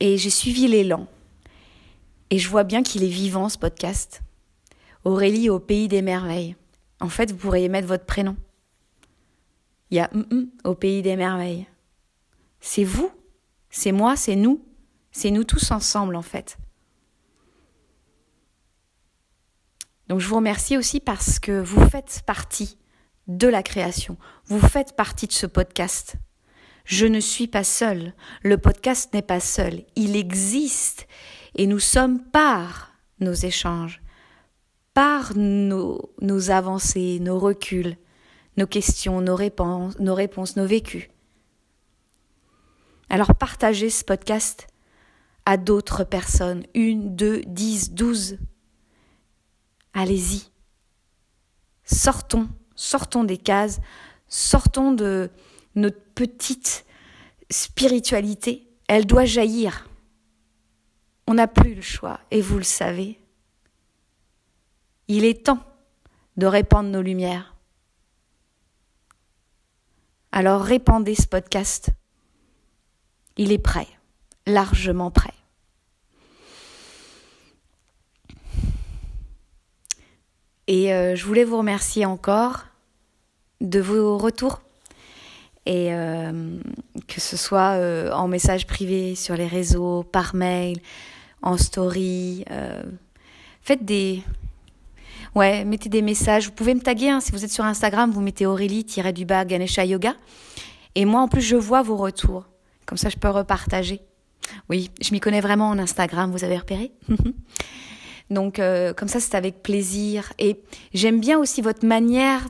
Et 0.00 0.18
j'ai 0.18 0.30
suivi 0.30 0.68
l'élan. 0.68 1.06
Et 2.30 2.38
je 2.38 2.48
vois 2.48 2.64
bien 2.64 2.82
qu'il 2.82 3.04
est 3.04 3.08
vivant 3.08 3.48
ce 3.48 3.58
podcast. 3.58 4.22
Aurélie 5.04 5.50
au 5.50 5.58
pays 5.58 5.88
des 5.88 6.02
merveilles. 6.02 6.56
En 7.00 7.08
fait, 7.08 7.32
vous 7.32 7.38
pourriez 7.38 7.68
mettre 7.68 7.88
votre 7.88 8.06
prénom. 8.06 8.36
Il 9.90 9.98
y 9.98 10.00
a 10.00 10.10
au 10.64 10.74
pays 10.74 11.02
des 11.02 11.16
merveilles. 11.16 11.66
C'est 12.60 12.84
vous, 12.84 13.10
c'est 13.70 13.92
moi, 13.92 14.16
c'est 14.16 14.36
nous, 14.36 14.64
c'est 15.12 15.30
nous 15.30 15.44
tous 15.44 15.70
ensemble 15.70 16.16
en 16.16 16.22
fait. 16.22 16.56
Donc 20.08 20.20
je 20.20 20.28
vous 20.28 20.36
remercie 20.36 20.76
aussi 20.76 21.00
parce 21.00 21.38
que 21.38 21.60
vous 21.60 21.88
faites 21.88 22.22
partie 22.26 22.78
de 23.26 23.48
la 23.48 23.62
création, 23.62 24.16
vous 24.46 24.60
faites 24.60 24.96
partie 24.96 25.26
de 25.26 25.32
ce 25.32 25.46
podcast. 25.46 26.16
Je 26.84 27.06
ne 27.06 27.20
suis 27.20 27.46
pas 27.46 27.64
seule, 27.64 28.12
le 28.42 28.58
podcast 28.58 29.12
n'est 29.14 29.22
pas 29.22 29.40
seul, 29.40 29.84
il 29.96 30.16
existe 30.16 31.06
et 31.54 31.66
nous 31.66 31.78
sommes 31.78 32.22
par 32.22 32.92
nos 33.20 33.32
échanges, 33.32 34.02
par 34.92 35.34
nos, 35.34 36.12
nos 36.20 36.50
avancées, 36.50 37.20
nos 37.20 37.38
reculs, 37.38 37.96
nos 38.58 38.66
questions, 38.66 39.22
nos 39.22 39.34
réponses, 39.34 39.98
nos 39.98 40.14
réponses, 40.14 40.56
nos 40.56 40.66
vécus. 40.66 41.08
Alors 43.08 43.34
partagez 43.34 43.88
ce 43.88 44.04
podcast 44.04 44.66
à 45.46 45.56
d'autres 45.56 46.04
personnes, 46.04 46.64
une, 46.74 47.16
deux, 47.16 47.42
dix, 47.46 47.92
douze. 47.92 48.38
Allez-y. 49.94 50.50
Sortons, 51.84 52.48
sortons 52.74 53.24
des 53.24 53.36
cases, 53.38 53.80
sortons 54.28 54.92
de 54.92 55.30
notre 55.74 56.00
petite 56.14 56.84
spiritualité. 57.50 58.68
Elle 58.88 59.06
doit 59.06 59.24
jaillir. 59.24 59.88
On 61.26 61.34
n'a 61.34 61.48
plus 61.48 61.74
le 61.74 61.82
choix, 61.82 62.20
et 62.30 62.40
vous 62.40 62.58
le 62.58 62.64
savez. 62.64 63.18
Il 65.08 65.24
est 65.24 65.46
temps 65.46 65.64
de 66.36 66.46
répandre 66.46 66.90
nos 66.90 67.02
lumières. 67.02 67.54
Alors 70.32 70.62
répandez 70.62 71.14
ce 71.14 71.26
podcast. 71.26 71.90
Il 73.36 73.52
est 73.52 73.58
prêt, 73.58 73.88
largement 74.46 75.10
prêt. 75.10 75.34
Et 80.66 80.92
euh, 80.94 81.14
je 81.14 81.24
voulais 81.24 81.44
vous 81.44 81.58
remercier 81.58 82.06
encore 82.06 82.64
de 83.60 83.80
vos 83.80 84.18
retours. 84.18 84.62
Et 85.66 85.94
euh, 85.94 86.58
que 87.08 87.20
ce 87.20 87.36
soit 87.36 87.72
euh, 87.72 88.12
en 88.12 88.28
message 88.28 88.66
privé 88.66 89.14
sur 89.14 89.34
les 89.34 89.46
réseaux, 89.46 90.02
par 90.02 90.34
mail, 90.34 90.78
en 91.42 91.56
story. 91.56 92.44
faites 93.62 93.84
des. 93.84 94.22
Ouais, 95.34 95.64
mettez 95.64 95.88
des 95.88 96.02
messages. 96.02 96.46
Vous 96.46 96.52
pouvez 96.52 96.74
me 96.74 96.80
taguer 96.80 97.10
hein, 97.10 97.20
si 97.20 97.32
vous 97.32 97.44
êtes 97.44 97.50
sur 97.50 97.64
Instagram, 97.64 98.10
vous 98.10 98.20
mettez 98.20 98.46
Aurélie-du-bas 98.46 99.44
Ganesha 99.44 99.84
Yoga. 99.84 100.14
Et 100.94 101.04
moi, 101.04 101.20
en 101.20 101.28
plus, 101.28 101.40
je 101.40 101.56
vois 101.56 101.82
vos 101.82 101.96
retours. 101.96 102.46
Comme 102.86 102.98
ça, 102.98 103.08
je 103.08 103.16
peux 103.16 103.30
repartager. 103.30 104.00
Oui, 104.68 104.90
je 105.00 105.12
m'y 105.12 105.20
connais 105.20 105.40
vraiment 105.40 105.68
en 105.68 105.78
Instagram, 105.78 106.30
vous 106.30 106.44
avez 106.44 106.58
repéré? 106.58 106.92
Donc 108.30 108.58
euh, 108.58 108.94
comme 108.94 109.08
ça, 109.08 109.20
c'est 109.20 109.34
avec 109.34 109.62
plaisir. 109.62 110.32
Et 110.38 110.60
j'aime 110.92 111.20
bien 111.20 111.38
aussi 111.38 111.62
votre 111.62 111.86
manière, 111.86 112.42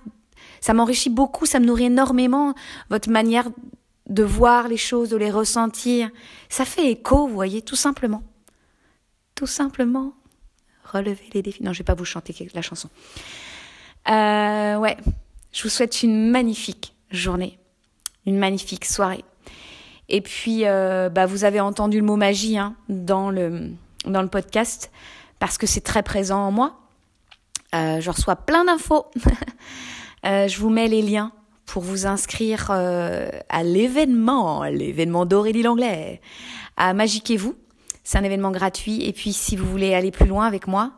ça 0.65 0.73
m'enrichit 0.73 1.11
beaucoup, 1.11 1.45
ça 1.45 1.61
me 1.61 1.67
nourrit 1.67 1.85
énormément, 1.85 2.55
votre 2.89 3.11
manière 3.11 3.51
de 4.09 4.23
voir 4.23 4.67
les 4.67 4.79
choses, 4.79 5.11
de 5.11 5.17
les 5.19 5.31
ressentir. 5.31 6.09
Ça 6.49 6.65
fait 6.65 6.91
écho, 6.91 7.29
vous 7.29 7.35
voyez, 7.35 7.61
tout 7.61 7.77
simplement. 7.77 8.23
Tout 9.35 9.47
simplement, 9.47 10.15
relever 10.83 11.29
les 11.35 11.43
défis. 11.43 11.63
Non, 11.63 11.75
je 11.75 11.81
vais 11.81 11.85
pas 11.85 11.93
vous 11.93 12.07
chanter 12.07 12.35
la 12.55 12.63
chanson. 12.63 12.89
Euh, 14.09 14.77
ouais, 14.79 14.97
je 15.53 15.65
vous 15.65 15.69
souhaite 15.69 16.03
une 16.03 16.31
magnifique 16.31 16.95
journée, 17.11 17.59
une 18.25 18.39
magnifique 18.39 18.87
soirée. 18.87 19.27
Et 20.09 20.23
puis, 20.23 20.65
euh, 20.65 21.11
bah, 21.11 21.27
vous 21.27 21.45
avez 21.45 21.61
entendu 21.61 21.99
le 21.99 22.07
mot 22.07 22.17
magie 22.17 22.57
hein, 22.57 22.75
dans, 22.89 23.29
le, 23.29 23.71
dans 24.07 24.23
le 24.23 24.29
podcast 24.29 24.91
parce 25.39 25.59
que 25.59 25.67
c'est 25.67 25.83
très 25.83 26.03
présent 26.03 26.39
en 26.39 26.51
moi. 26.51 26.81
Euh, 27.75 28.01
je 28.01 28.09
reçois 28.09 28.37
plein 28.37 28.65
d'infos. 28.65 29.05
euh, 30.27 30.49
je 30.49 30.59
vous 30.59 30.71
mets 30.71 30.89
les 30.89 31.03
liens 31.03 31.33
pour 31.67 31.83
vous 31.83 32.07
inscrire 32.07 32.69
euh, 32.71 33.29
à 33.49 33.63
l'événement, 33.63 34.65
l'événement 34.65 35.27
d'Aurélie 35.27 35.63
Langlais, 35.63 36.21
à 36.77 36.93
Magiquez-vous. 36.95 37.57
C'est 38.03 38.19
un 38.19 38.25
événement 38.25 38.51
gratuit. 38.51 39.05
Et 39.05 39.13
puis, 39.13 39.33
si 39.33 39.57
vous 39.57 39.67
voulez 39.67 39.95
aller 39.95 40.11
plus 40.11 40.27
loin 40.27 40.47
avec 40.47 40.67
moi, 40.67 40.93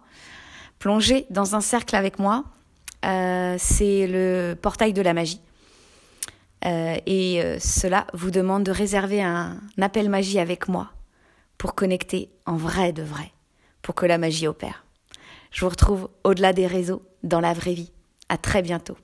plonger 0.78 1.26
dans 1.30 1.54
un 1.54 1.60
cercle 1.60 1.94
avec 1.94 2.18
moi, 2.18 2.44
euh, 3.04 3.56
c'est 3.58 4.06
le 4.08 4.54
portail 4.60 4.92
de 4.92 5.02
la 5.02 5.14
magie. 5.14 5.40
Et 6.64 7.40
cela 7.60 8.08
vous 8.12 8.32
demande 8.32 8.64
de 8.64 8.72
réserver 8.72 9.22
un 9.22 9.60
appel 9.80 10.08
magie 10.08 10.40
avec 10.40 10.66
moi 10.66 10.90
pour 11.58 11.76
connecter 11.76 12.28
en 12.44 12.56
vrai 12.56 12.92
de 12.92 13.04
vrai 13.04 13.30
pour 13.86 13.94
que 13.94 14.04
la 14.04 14.18
magie 14.18 14.48
opère. 14.48 14.84
Je 15.52 15.64
vous 15.64 15.68
retrouve 15.68 16.08
au-delà 16.24 16.52
des 16.52 16.66
réseaux, 16.66 17.02
dans 17.22 17.38
la 17.38 17.52
vraie 17.52 17.74
vie. 17.74 17.92
À 18.28 18.36
très 18.36 18.62
bientôt. 18.62 18.96